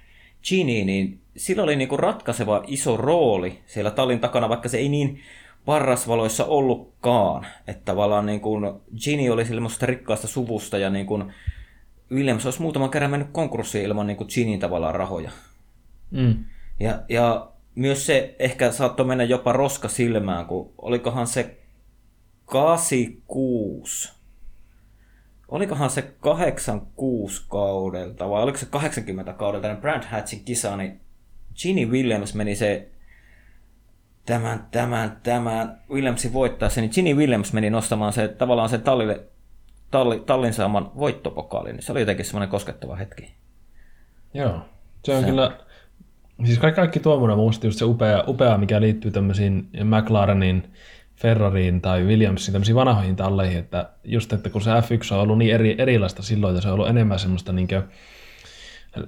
[0.50, 4.89] Ginny, niin sillä oli niin kuin ratkaiseva iso rooli siellä tallin takana, vaikka se ei
[4.89, 5.22] niin
[5.66, 7.45] parrasvaloissa ollutkaan.
[7.68, 11.34] Että tavallaan niin kuin Ginny oli semmoista rikkaasta suvusta ja niin kuin
[12.12, 15.32] Williams olisi muutaman kerran mennyt konkurssiin ilman niin kuin Ginnin tavallaan rahoja.
[16.12, 16.45] Mm.
[16.80, 21.57] Ja, ja myös se ehkä saattoi mennä jopa roska silmään, kun olikohan se
[22.45, 24.14] 86,
[25.47, 30.99] olikohan se 86 kaudelta vai oliko se 80 kaudelta, niin Brand Hatchin kisa, niin
[31.62, 32.89] Ginny Williams meni se
[34.30, 39.21] tämän, tämän, tämän Williamsin voittaessa, niin Ginny Williams meni nostamaan se, tavallaan sen tallille,
[39.91, 41.75] talli, tallin saaman voittopokaalin.
[41.75, 43.32] Niin se oli jotenkin semmoinen koskettava hetki.
[44.34, 44.59] Joo,
[45.05, 45.30] se on se...
[45.30, 45.57] kyllä,
[46.45, 50.73] siis kaikki, kaikki tuommoinen muista just se upea, upea, mikä liittyy tämmöisiin McLarenin,
[51.15, 55.53] Ferrariin tai Williamsiin, tämmöisiin vanhoihin talleihin, että just, että kun se F1 on ollut niin
[55.53, 57.84] eri, erilaista silloin, ja se on ollut enemmän semmoista niin kuin,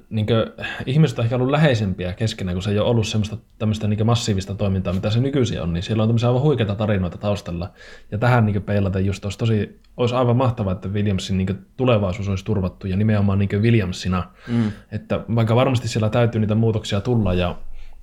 [0.09, 3.87] niin kuin, ihmiset on ehkä ollut läheisempiä keskenään, kun se ei ole ollut semmoista tämmöistä
[3.87, 7.69] niin massiivista toimintaa, mitä se nykyisin on, niin siellä on tämmöisiä aivan huikeita tarinoita taustalla.
[8.11, 12.45] Ja tähän niin peilata just olisi tosi, olisi aivan mahtavaa, että Williamsin niin tulevaisuus olisi
[12.45, 14.23] turvattu ja nimenomaan niin Williamsina.
[14.47, 14.71] Mm.
[14.91, 17.55] Että vaikka varmasti siellä täytyy niitä muutoksia tulla ja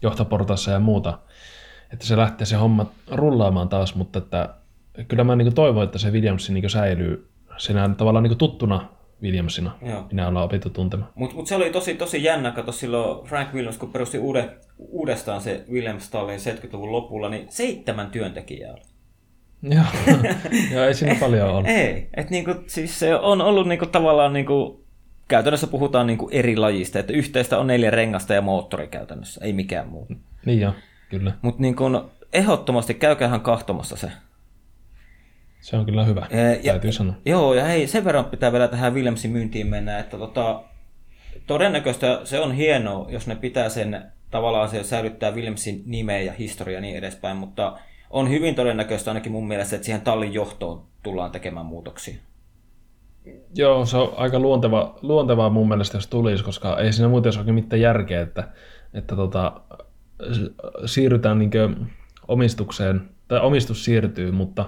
[0.02, 1.18] johtoportaassa ja muuta,
[1.92, 4.54] että se lähtee se homma rullaamaan taas, mutta että
[5.08, 8.88] kyllä mä niin toivon, että se Williams niin säilyy siinä tavallaan niin tuttuna
[9.22, 9.78] Williamsina.
[9.82, 10.06] Joo.
[10.12, 11.12] Minä ollaan opittu tuntemaan.
[11.14, 15.40] Mutta mut se oli tosi, tosi jännä, kato silloin Frank Williams, kun perusti uude, uudestaan
[15.40, 18.82] se Williams Tallin 70-luvun lopulla, niin seitsemän työntekijää oli.
[19.74, 19.84] Joo,
[20.72, 21.66] ja ei siinä paljon ollut.
[21.66, 24.84] Ei, että niinku, siis se on ollut niinku tavallaan niinku,
[25.28, 29.88] käytännössä puhutaan niinku eri lajista, että yhteistä on neljä rengasta ja moottori käytännössä, ei mikään
[29.88, 30.06] muu.
[30.46, 30.72] Niin joo,
[31.10, 31.32] kyllä.
[31.42, 31.84] Mutta niinku,
[32.32, 34.10] ehdottomasti käykäähän kahtomassa se.
[35.60, 36.26] Se on kyllä hyvä,
[36.62, 37.14] ja, täytyy sanoa.
[37.24, 40.62] Joo, ja hei, sen verran pitää vielä tähän Williamsin myyntiin mennä, että tota,
[41.46, 46.74] todennäköistä se on hienoa, jos ne pitää sen, tavallaan se säilyttää Williamsin nimeä ja historia
[46.74, 47.78] ja niin edespäin, mutta
[48.10, 52.14] on hyvin todennäköistä ainakin mun mielestä, että siihen tallin johtoon tullaan tekemään muutoksia.
[53.54, 57.52] Joo, se on aika luonteva, luontevaa mun mielestä, jos tulisi, koska ei siinä muuten ole
[57.52, 58.48] mitään järkeä, että,
[58.94, 59.60] että tota,
[60.86, 61.50] siirrytään niin
[62.28, 64.64] omistukseen, tai omistus siirtyy, mutta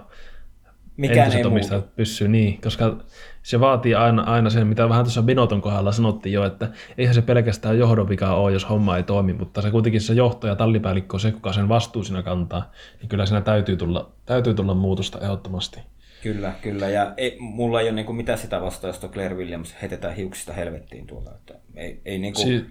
[1.00, 1.82] mikään ei muuta.
[1.96, 2.96] pysyy niin, koska
[3.42, 7.22] se vaatii aina, aina sen, mitä vähän tuossa Binoton kohdalla sanottiin jo, että eihän se
[7.22, 11.16] pelkästään johdon vika ole, jos homma ei toimi, mutta se kuitenkin se johto ja tallipäällikkö
[11.16, 12.70] on se, kuka sen vastuu siinä kantaa,
[13.00, 15.80] niin kyllä siinä täytyy tulla, täytyy tulla muutosta ehdottomasti.
[16.22, 16.88] Kyllä, kyllä.
[16.88, 21.06] Ja ei, mulla ei ole niin mitään sitä vastaa, jos Claire Williams heitetään hiuksista helvettiin
[21.06, 21.30] tuolla.
[21.30, 22.66] Että ei, ei niin kuin, si-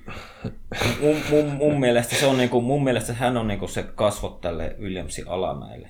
[1.01, 3.83] mun, mun, mun, mielestä se on niin kuin, mun mielestä hän on niin kuin se
[3.83, 5.89] kasvot tälle Williamsin alamäelle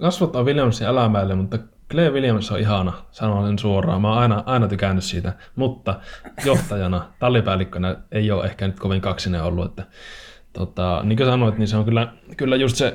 [0.00, 1.58] kasvattaa Williamsin alamäelle, mutta
[1.90, 4.00] Clay Williams on ihana, sanon sen suoraan.
[4.00, 6.00] Mä oon aina, aina tykännyt siitä, mutta
[6.44, 9.66] johtajana, tallipäällikkönä ei ole ehkä nyt kovin kaksinen ollut.
[9.66, 9.84] Että,
[10.52, 12.94] tota, niin kuin sanoit, niin se on kyllä, kyllä just se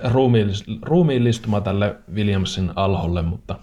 [0.81, 3.55] ruumiillistuma tälle Williamsin alholle, mutta,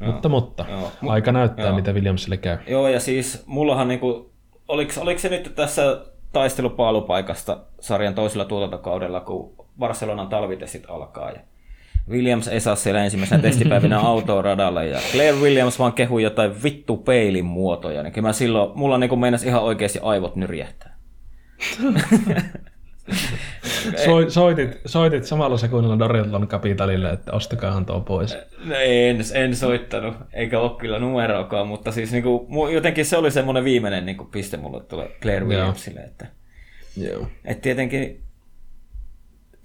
[0.00, 0.92] joo, mutta, mutta joo.
[1.08, 1.76] aika näyttää, joo.
[1.76, 2.58] mitä Williamsille käy.
[2.66, 4.32] Joo, ja siis mullahan niinku,
[4.68, 6.00] oliko, oliko se nyt tässä
[6.32, 11.40] taistelupaalupaikasta sarjan toisella tuotantokaudella, kun Barcelonan talvitestit alkaa ja
[12.08, 16.96] Williams ei saa siellä ensimmäisenä testipäivinä autoa radalle ja Claire Williams vaan kehui jotain vittu
[16.96, 18.02] peilin muotoja.
[18.02, 20.98] Niin mä silloin, mulla niin meinas ihan oikeasti aivot nyrjähtää.
[24.04, 28.38] Soit, soitit, soitit samalla sekunnilla Dorilton Capitalille, että ostakaahan tuo pois.
[28.64, 33.30] No en, en soittanut, eikä ole kyllä numeroakaan, mutta siis niin kuin, jotenkin se oli
[33.30, 36.00] semmoinen viimeinen niin kuin, piste mulle tulee Claire Williamsille.
[36.00, 36.26] Että,
[36.96, 37.26] Joo.
[37.44, 38.22] Et tietenkin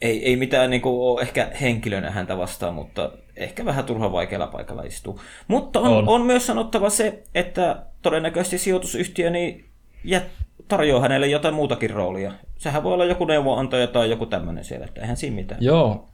[0.01, 4.47] ei, ei mitään niin kuin, ole ehkä henkilönä häntä vastaan, mutta ehkä vähän turha vaikealla
[4.47, 5.21] paikalla istuu.
[5.47, 6.07] Mutta on, on.
[6.07, 9.65] on myös sanottava se, että todennäköisesti sijoitusyhtiö niin
[10.03, 10.23] jät,
[10.67, 12.31] tarjoaa hänelle jotain muutakin roolia.
[12.57, 15.63] Sehän voi olla joku neuvonantaja tai joku tämmöinen siellä, että eihän siinä mitään.
[15.63, 16.07] Joo,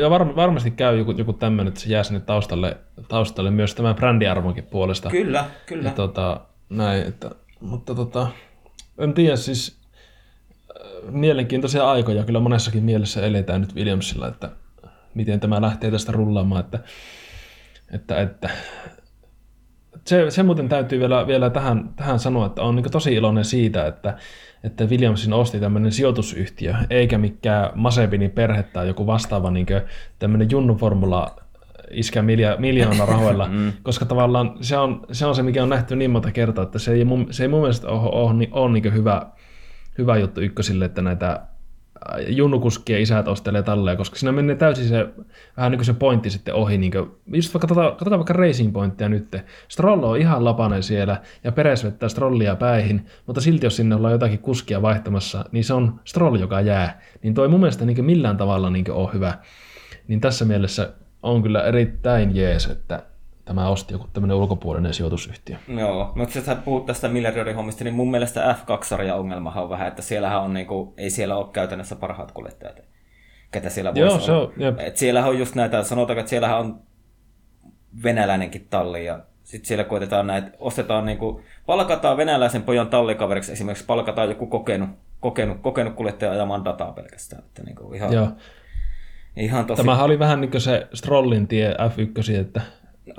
[0.00, 2.76] ja var, varmasti käy joku, joku tämmöinen, että se jää sinne taustalle,
[3.08, 5.10] taustalle myös tämän brändiarvonkin puolesta.
[5.10, 5.88] Kyllä, kyllä.
[5.88, 8.26] Ja, tota, näin, että, mutta tota,
[8.98, 9.83] en tiedä, siis
[11.10, 12.24] mielenkiintoisia aikoja.
[12.24, 14.50] Kyllä monessakin mielessä eletään nyt Williamsilla, että
[15.14, 16.78] miten tämä lähtee tästä rullaamaan, että,
[17.92, 18.50] että, että.
[20.04, 23.86] Se, se muuten täytyy vielä, vielä tähän, tähän sanoa, että on niin tosi iloinen siitä,
[23.86, 24.16] että,
[24.64, 29.66] että Williamsin osti tämmöinen sijoitusyhtiö, eikä mikään Masebinin perhe tai joku vastaava niin
[30.18, 31.36] tämmöinen junnuformula
[31.90, 33.72] iskä milja, miljoona rahoilla, mm.
[33.82, 36.92] koska tavallaan se on, se on se, mikä on nähty niin monta kertaa, että se
[36.92, 39.26] ei mun, se ei mun mielestä ole, ole, ole, ole niin hyvä
[39.98, 41.40] hyvä juttu ykkösille, että näitä äh,
[42.28, 45.08] junnukuskien isät ostelee talleja, koska siinä menee täysin se,
[45.56, 46.78] vähän niin kuin se pointti sitten ohi.
[46.78, 49.36] Niin kuin, just vaikka katsotaan, katsotaan vaikka racing pointtia nyt.
[49.68, 54.12] Strollo on ihan lapanen siellä ja Peres vettää Strollia päihin, mutta silti jos sinne ollaan
[54.12, 57.00] jotakin kuskia vaihtamassa, niin se on Stroll, joka jää.
[57.22, 59.38] Niin toi mun mielestä niin millään tavalla niin on hyvä.
[60.08, 60.92] Niin tässä mielessä
[61.22, 63.02] on kyllä erittäin jees, että
[63.44, 65.56] tämä osti joku tämmöinen ulkopuolinen sijoitusyhtiö.
[65.68, 70.02] Joo, mutta sä puhut tästä miljardioiden hommista, niin mun mielestä F2-sarjan ongelmahan on vähän, että
[70.02, 72.80] siellähän on niinku, ei siellä ole käytännössä parhaat kuljettajat,
[73.50, 74.80] ketä siellä voisi Joo, se on, jep.
[74.80, 76.80] Et siellähän on just näitä, sanotaanko, että siellähän on
[78.02, 84.28] venäläinenkin talli ja sitten siellä koitetaan näitä, ostetaan niinku, palkataan venäläisen pojan tallikaveriksi, esimerkiksi palkataan
[84.28, 84.90] joku kokenut,
[85.20, 87.42] kokenut, kokenut kuljettaja ajamaan dataa pelkästään.
[87.44, 88.28] Että niin kuin ihan, Joo.
[89.36, 89.76] ihan tosi...
[89.76, 92.60] Tämähän oli vähän niin kuin se Strollin tie F1, että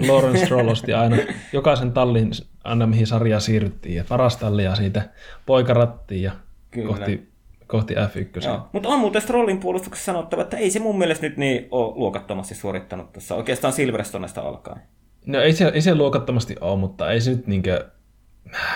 [0.07, 1.17] Lawrence Stroll osti aina
[1.53, 2.31] jokaisen tallin,
[2.63, 5.09] aina mihin sarjaa siirryttiin, ja paras tallia siitä
[5.45, 6.31] poikarattiin ja
[6.71, 6.87] Kyllä.
[6.87, 7.29] kohti,
[7.67, 8.45] kohti F1.
[8.45, 8.69] Joo.
[8.73, 12.55] Mutta on muuten Strollin puolustuksessa sanottava, että ei se mun mielestä nyt niin ole luokattomasti
[12.55, 14.81] suorittanut tuossa oikeastaan Silverstonesta alkaen.
[15.25, 17.89] No ei se, ei se luokattomasti ole, mutta ei se nyt niinkö,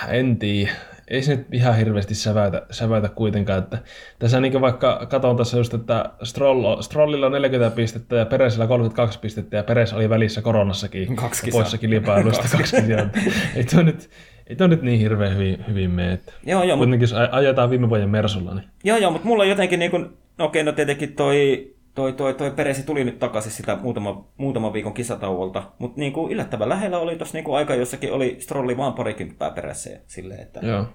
[0.08, 0.72] en tiedä,
[1.10, 3.58] ei se nyt ihan hirveästi säväytä, säväytä kuitenkaan.
[3.58, 3.78] Että
[4.18, 9.18] tässä niin vaikka katson tässä just, että Stroll, Strollilla on 40 pistettä ja Peresillä 32
[9.18, 11.60] pistettä ja Peres oli välissä koronassakin Kaksi ja kisaa.
[11.60, 13.08] poissa kilpailuista kaksi kisaa.
[13.56, 14.10] ei tuo nyt,
[14.46, 16.12] ei tuo nyt niin hirveän hyvin, hyvin mene.
[16.12, 19.26] Että Joo, joo, mutta Kuitenkin jos aj- ajetaan viime vuoden Mersulla, niin Joo, joo, mutta
[19.28, 20.06] mulla on jotenkin niin kuin,
[20.38, 24.72] no okei, no tietenkin toi, toi, toi, toi Peresi tuli nyt takaisin sitä muutama, muutaman
[24.72, 28.76] viikon kisatauolta, mutta niin kuin yllättävän lähellä oli tuossa niin kuin aika jossakin oli Strolli
[28.76, 30.86] vaan parikymppää perässä silleen, että, joo.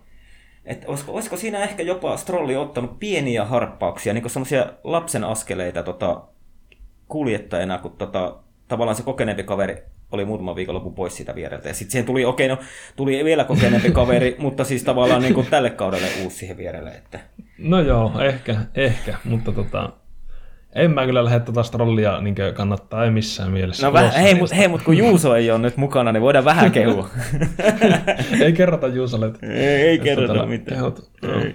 [0.65, 6.21] Että olisiko, olisiko, siinä ehkä jopa Strolli ottanut pieniä harppauksia, niin semmoisia lapsen askeleita tota,
[7.07, 8.35] kuljettajana, kun tota,
[8.67, 11.67] tavallaan se kokeneempi kaveri oli muutama viikonloppu pois siitä viereltä.
[11.67, 12.57] Ja sitten siihen tuli, okei, no
[12.95, 16.89] tuli vielä kokeneempi kaveri, mutta siis tavallaan niin kuin tälle kaudelle uusi siihen vierelle.
[16.89, 17.19] Että.
[17.57, 19.89] No joo, ehkä, ehkä, mutta tota,
[20.75, 23.89] en mä kyllä lähde tuota Strollia niin kannattaa, ei missään mielessä.
[23.89, 26.71] No Ulos hei, mut, hei, mut kun Juuso ei ole nyt mukana, niin voidaan vähän
[26.71, 27.09] kehua.
[28.43, 29.31] ei kerrota Juusolle.
[29.41, 30.77] ei, ei kerrota tota, mitään.
[30.77, 31.11] kehut.
[31.23, 31.53] Ei.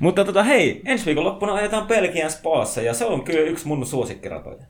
[0.00, 3.86] Mutta tota, hei, ensi viikon loppuna ajetaan Belgian Spaassa, ja se on kyllä yksi mun
[3.86, 4.62] suosikkiratoja.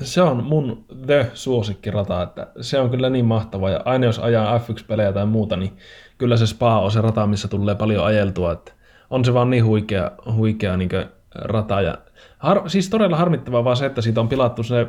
[0.00, 4.58] Se on mun the suosikkirata, että se on kyllä niin mahtava ja aina jos ajaa
[4.58, 5.72] F1-pelejä tai muuta, niin
[6.18, 8.72] kyllä se Spa on se rata, missä tulee paljon ajeltua, että
[9.10, 10.90] on se vaan niin huikea, huikea niin
[11.34, 11.98] rata ja
[12.42, 14.86] har, siis todella harmittavaa vaan se, että siitä on pilattu se,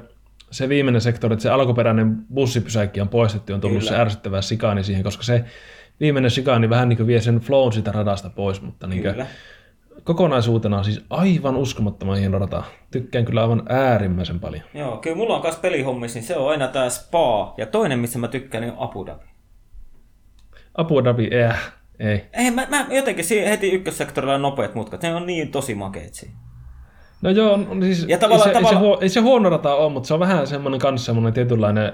[0.51, 3.89] se viimeinen sektori, että se alkuperäinen bussipysäkki on poistettu on tullut Kyllä.
[3.89, 5.45] se ärsyttävä sikaani siihen, koska se
[5.99, 9.25] viimeinen sikaani vähän niin kuin vie sen flown sitä radasta pois, mutta niin Kyllä.
[10.03, 12.63] kokonaisuutena on siis aivan uskomattoman hieno rata.
[12.91, 14.63] Tykkään kyllä aivan äärimmäisen paljon.
[14.73, 18.19] Joo, kyllä mulla on myös pelihommissa, niin se on aina tää Spa, ja toinen, missä
[18.19, 19.25] mä tykkään, niin on Abu Dhabi.
[20.75, 22.25] Abu Dhabi, äh, ei.
[22.33, 26.33] Ei, mä, mä jotenkin heti ykkössektorilla on nopeat mutkat, ne on niin tosi makeet siinä.
[27.23, 29.49] No joo, on, siis, Ja tavallaan- ei, se, tavallaan- ei, se, huo- ei se huono
[29.49, 31.93] rata ole, mutta se on vähän semmoinen kanssa semmoinen tietynlainen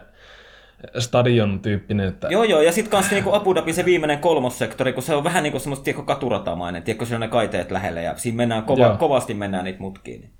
[1.00, 5.04] stadion tyyppinen, että Joo, joo, ja sitten kanssa niinku Abu Dhabi se viimeinen kolmossektori, kun
[5.04, 8.36] se on vähän niinku semmoista tiedätkö, katuratamainen, tiedätkö, siellä on ne kaiteet lähellä, ja siinä
[8.36, 8.98] mennään kova, Joo.
[8.98, 10.22] kovasti mennään niitä mutkiin.
[10.22, 10.32] Niin.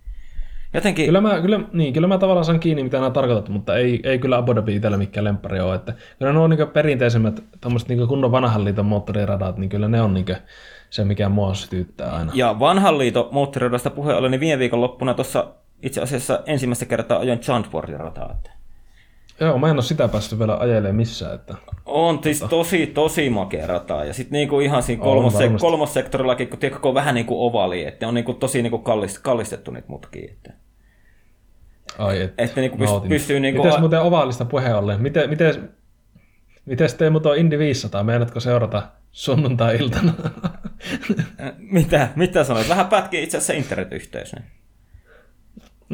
[0.74, 4.00] Jotenkin, Kyllä mä, kyllä, niin, kyllä mä tavallaan saan kiinni, mitä nämä tarkoitat, mutta ei,
[4.04, 5.76] ei kyllä Abu Dhabi itsellä mikään lemppari ole.
[5.76, 10.02] Että kyllä ne on niin perinteisemmät, tämmöiset niin kunnon vanhan liiton moottoriradat, niin kyllä ne
[10.02, 10.26] on niin
[10.90, 12.32] se, mikä mua sytyttää aina.
[12.36, 15.48] Ja vanhan liiton moottoriradasta puhe oli, niin viime viikon loppuna tuossa
[15.84, 18.32] itse asiassa ensimmäistä kertaa ajoin Chantworthin rataa.
[18.32, 18.52] Että
[19.40, 21.36] Joo, mä en ole sitä päässyt vielä ajelemaan missään.
[21.36, 21.56] Että...
[21.86, 24.06] on siis tosi, tosi makea rata.
[24.06, 25.62] Ja sitten niinku ihan siinä On kolmos, varmasti.
[25.62, 29.72] kolmossektorillakin, kun, tiedätkö, kun on vähän niinku ovali, että on niinku tosi niinku kallist, kallistettu
[29.72, 30.32] niitä mutkia.
[30.32, 30.54] Että.
[31.98, 33.64] Ai, et, Että niinku pyst- pystyy niinku...
[33.64, 35.02] Mites muuten ovaalista puheen ollen?
[35.02, 35.70] Miten, miten,
[36.66, 38.04] miten Teemu tuo Indy 500?
[38.04, 40.14] Meinaatko seurata sunnuntai-iltana?
[41.58, 42.70] Mitä, mitä sanoit?
[42.70, 44.34] Vähän pätkii itse asiassa internetyhteys.
[44.34, 44.46] Niin.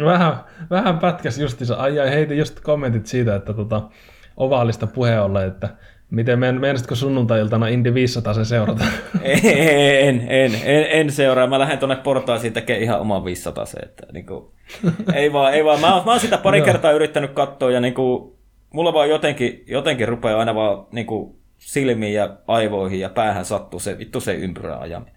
[0.06, 0.36] Vähän,
[0.70, 1.76] vähän pätkäs justiinsa.
[1.76, 3.82] Ai, ai heitin just kommentit siitä, että tota,
[4.38, 5.70] ovaalista puheen ollen, että
[6.10, 8.86] miten men, meinasitko sunnuntai-iltana Indy 500 se seurata?
[9.24, 11.48] En, en, en, en seuraa.
[11.48, 14.54] Mä lähden tuonne portaisiin tekemään ihan oman 500 se, että niinku,
[15.14, 15.82] ei vaan, ei vaan.
[15.82, 18.38] Mä, mä oon sitä pari kertaa yrittänyt katsoa ja niinku,
[18.74, 23.98] mulla vaan jotenkin, jotenkin rupeaa aina vaan niinku, silmiin ja aivoihin ja päähän sattuu se
[23.98, 25.16] vittu se ympyrä ajaminen.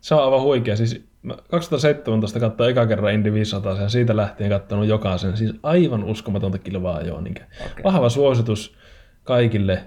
[0.00, 0.76] se on aivan huikea.
[0.76, 5.36] Siis mä 2017 katsoin eka kerran Indy 500 ja siitä lähtien katsonut jokaisen.
[5.36, 7.20] Siis aivan uskomatonta kilvaa ajoa.
[7.20, 7.84] Niin Okei.
[7.84, 8.76] Vahva suositus
[9.22, 9.84] kaikille,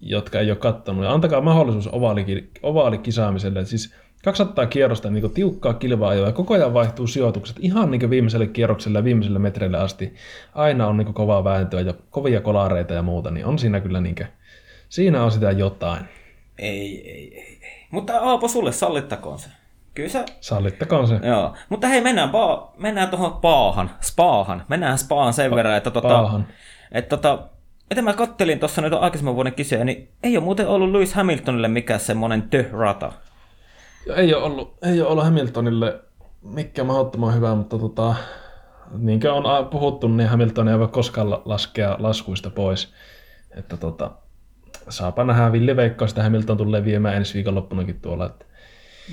[0.00, 1.04] jotka ei ole kattonut.
[1.04, 3.64] Ja antakaa mahdollisuus ovaali, ovaalikisaamiselle.
[3.64, 3.94] Siis
[4.24, 8.98] 200 kierrosta niin tiukkaa kilvaa ajoa ja koko ajan vaihtuu sijoitukset ihan niin viimeiselle kierrokselle
[8.98, 10.14] ja viimeiselle metreille asti.
[10.54, 14.14] Aina on niin kovaa vääntöä ja kovia kolareita ja muuta, niin on siinä kyllä niin
[14.14, 14.26] kuin,
[14.88, 16.08] siinä on sitä jotain.
[16.58, 17.86] Ei, ei, ei, ei.
[17.90, 19.48] Mutta Aapo, sulle sallittakoon se.
[19.94, 21.20] Kyllä sä Sallittakoon se.
[21.22, 24.64] Joo, mutta hei, mennään, paa, mennään tuohon paahan, spaahan.
[24.68, 26.46] Mennään spaan sen verran, että tota, Paahan.
[26.92, 27.38] että tota,
[27.90, 31.68] mitä mä kattelin tuossa nyt aikaisemman vuoden kisoja, niin ei ole muuten ollut Lewis Hamiltonille
[31.68, 33.12] mikään semmoinen the-rata.
[34.06, 36.00] Ja Ei ole ollut, ei ole ollut Hamiltonille
[36.42, 38.14] mikään mahdottoman hyvä, mutta tota,
[38.98, 42.92] niin kuin on puhuttu, niin Hamilton ei voi koskaan la- laskea laskuista pois.
[43.56, 44.10] Että tota,
[44.88, 48.26] saapa nähdä, Villi veikkaa sitä Hamilton tulee viemään ensi viikonloppunakin tuolla.
[48.26, 48.44] Että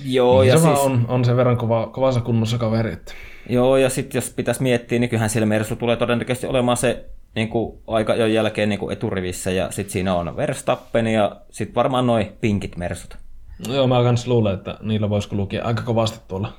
[0.06, 2.94] Joo, niin ja se siis, on, on sen verran kova, kovassa kunnossa kaveri.
[2.94, 3.14] Että.
[3.50, 7.06] joo, ja sitten jos pitäisi miettiä, niin kyllähän siellä Mersu tulee todennäköisesti olemaan se
[7.36, 11.76] niin kuin aika jo jälkeen niin kuin eturivissä, ja sitten siinä on Verstappen, ja sitten
[11.76, 13.18] varmaan noin pinkit Mersut.
[13.70, 16.54] Joo, mä kans luulen, että niillä voisiko lukea aika kovasti tuolla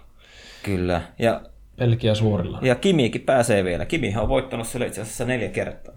[0.62, 1.02] Kyllä.
[1.18, 1.40] Ja,
[1.76, 2.58] Pelkiä suorilla.
[2.62, 3.86] ja Kimikin pääsee vielä.
[3.86, 5.94] Kimihan on voittanut sille itse asiassa neljä kertaa.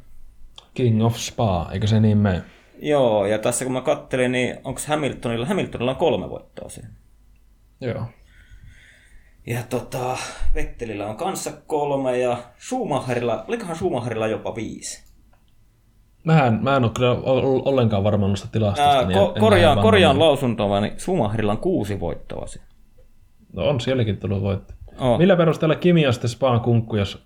[0.73, 2.41] King of Spa, eikö se niin mene?
[2.81, 6.89] Joo, ja tässä kun mä kattelin, niin onko Hamiltonilla, Hamiltonilla on kolme voittoa siinä.
[7.81, 8.05] Joo.
[9.47, 10.17] Ja tota,
[10.55, 15.09] Vettelillä on kanssa kolme ja Schumacherilla, olikohan Schumacherilla jopa viisi.
[16.23, 18.91] Mä en, mä en ole kyllä ol- ollenkaan varma noista tilastosta.
[18.97, 22.67] Ää, niin ko- en- en korjaan, näe korjaan lausuntoa, niin Schumacherilla on kuusi voittoa siinä.
[23.53, 24.73] No on sielläkin tullut voitto.
[24.99, 25.17] Oh.
[25.17, 27.23] Millä perusteella Kimi on sitten Spaan kunkku, jos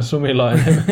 [0.00, 0.84] Sumilla on enemmän?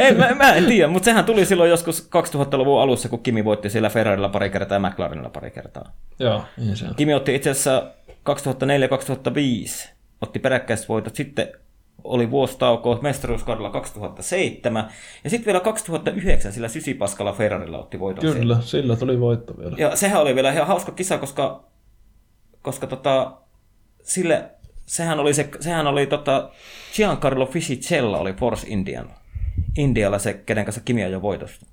[0.00, 3.70] Ei, mä, mä en tiedä, mutta sehän tuli silloin joskus 2000-luvun alussa, kun Kimi voitti
[3.70, 5.92] siellä Ferrarilla pari kertaa ja McLarenilla pari kertaa.
[6.18, 6.94] Joo, niin se on.
[6.94, 9.88] Kimi otti itse asiassa 2004-2005,
[10.20, 11.48] otti peräkkäiset voitot, sitten
[12.04, 14.88] oli vuositauko mestaruuskaudella 2007,
[15.24, 18.38] ja sitten vielä 2009 sillä sysipaskalla Ferrarilla otti voiton siellä.
[18.40, 19.76] Kyllä, sillä tuli voitto vielä.
[19.78, 21.64] Ja sehän oli vielä ihan hauska kisa, koska,
[22.62, 23.32] koska tota,
[24.02, 24.50] sille,
[24.86, 26.50] sehän oli, se, sehän oli tota,
[26.96, 29.10] Giancarlo Fisichella oli Force Indian.
[29.78, 31.66] Indialla se, kenen kanssa Kimi jo voitosta.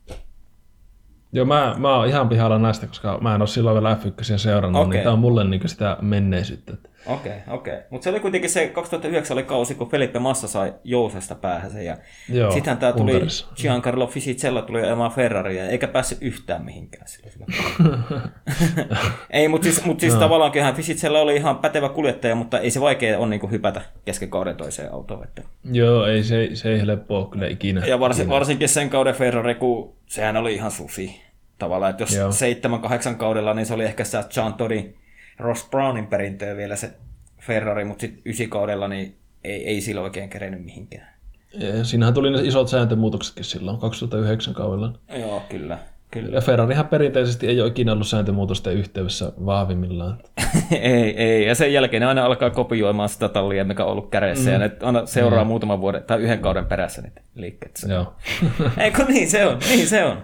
[1.33, 4.81] Joo, mä, mä oon ihan pihalla näistä, koska mä en ole silloin vielä F1 seurannut,
[4.81, 4.91] Okei.
[4.91, 6.73] niin tää on mulle niin sitä menneisyyttä.
[7.05, 7.73] Okei, okay, okei.
[7.73, 7.85] Okay.
[7.89, 11.97] Mutta se oli kuitenkin se 2009 oli kausi, kun Felipe Massa sai Jousesta päähän ja
[12.29, 13.47] Joo, sittenhän tämä tuli, Unkarissa.
[13.55, 17.45] Giancarlo Fisichella tuli ajamaan Ferraria, eikä päässyt yhtään mihinkään sillä.
[19.29, 22.81] ei, mutta siis, mut siis tavallaan kyllähän Fisichella oli ihan pätevä kuljettaja, mutta ei se
[22.81, 25.23] vaikea ole niinku hypätä kesken kauden toiseen autoon.
[25.23, 25.41] Että.
[25.71, 27.85] Joo, ei se, se ei helppoa ole kyllä ikinä.
[27.85, 31.21] Ja varsin, varsinkin sen kauden Ferrari, kun sehän oli ihan susi.
[31.57, 32.31] Tavallaan, että jos Joo.
[32.31, 34.93] seitsemän, kahdeksan kaudella, niin se oli ehkä sitä John Toddy,
[35.41, 36.93] Ross Brownin perintöä vielä se
[37.39, 41.07] Ferrari, mutta sitten ysi kaudella niin ei, ei sillä oikein kerennyt mihinkään.
[41.53, 44.93] Ja siinähän tuli ne isot sääntömuutoksetkin silloin 2009 kaudella.
[45.19, 45.77] Joo, kyllä.
[46.11, 46.35] kyllä.
[46.35, 50.17] Ja Ferrarihan perinteisesti ei ole ikinä ollut sääntömuutosten yhteydessä vahvimmillaan.
[50.71, 51.47] ei, ei.
[51.47, 54.53] Ja sen jälkeen ne aina alkaa kopioimaan sitä tallia, mikä on ollut kädessä, mm.
[54.53, 55.47] ja ne aina seuraa mm.
[55.47, 57.79] muutaman vuoden tai yhden kauden perässä niitä liikkeet.
[57.87, 58.13] Joo.
[58.77, 60.23] Eikö niin se on, niin se on.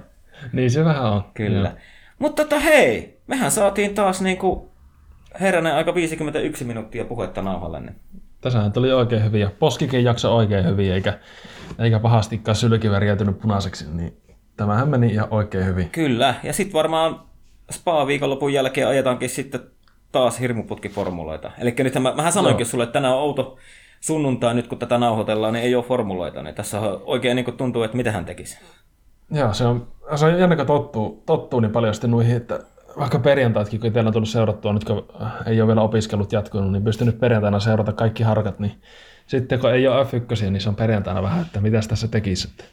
[0.54, 1.24] niin se vähän on.
[1.34, 1.72] Kyllä.
[2.20, 4.72] Mutta tota hei, mehän saatiin taas niinku
[5.40, 7.80] herranen aika 51 minuuttia puhetta nauhalle.
[7.80, 7.96] Niin.
[8.42, 11.20] Tässähän tuli oikein hyvin ja Poskikin jakso oikein hyvin, eikä,
[11.80, 14.18] eikä pahastikaan sylki värjäytynyt punaiseksi, niin
[14.58, 15.90] tämähän meni ihan oikein hyvin.
[15.90, 17.20] Kyllä, ja sitten varmaan
[17.72, 19.62] Spa-viikonlopun jälkeen ajetaankin sitten
[20.12, 21.52] taas hirmuputkiformuloita.
[21.58, 23.58] Eli nyt mä, mähän sanoinkin sulle, että tänään on outo
[24.00, 26.44] sunnuntai nyt, kun tätä nauhoitellaan, niin ei ole formuloita.
[26.44, 28.60] Niin tässä on oikein niin tuntuu, että mitä hän tekisi.
[29.32, 32.60] Joo, se on, se on jännä, kun tottuu, tottuu niin paljon sitten noihin, että
[33.00, 35.08] vaikka perjantaitkin, kun teillä on tullut seurattua, nyt kun
[35.46, 38.82] ei ole vielä opiskelut jatkunut, niin pystynyt perjantaina seurata kaikki harkat, niin
[39.28, 42.64] sitten kun ei ole F1, niin se on perjantaina vähän, että mitäs tässä tekisi, että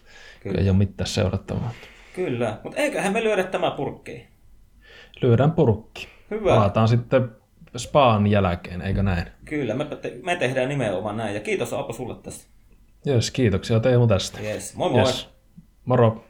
[0.41, 0.61] Kyllä.
[0.61, 1.71] ei ole mitään seurattavaa.
[2.15, 4.27] Kyllä, mutta eiköhän me lyödä tämä purkkiin.
[5.23, 6.09] Lyödään purkki.
[6.31, 6.55] Hyvä.
[6.55, 7.31] Palataan sitten
[7.77, 9.27] Spaan jälkeen, eikö näin?
[9.45, 11.35] Kyllä, me, te, me tehdään nimenomaan näin.
[11.35, 12.45] Ja kiitos Aapo sulle tästä.
[13.05, 14.41] Jes, kiitoksia Teemu tästä.
[14.41, 14.77] Yes.
[14.77, 15.01] Moi moi.
[15.01, 15.29] Jes.
[15.85, 16.25] Moro.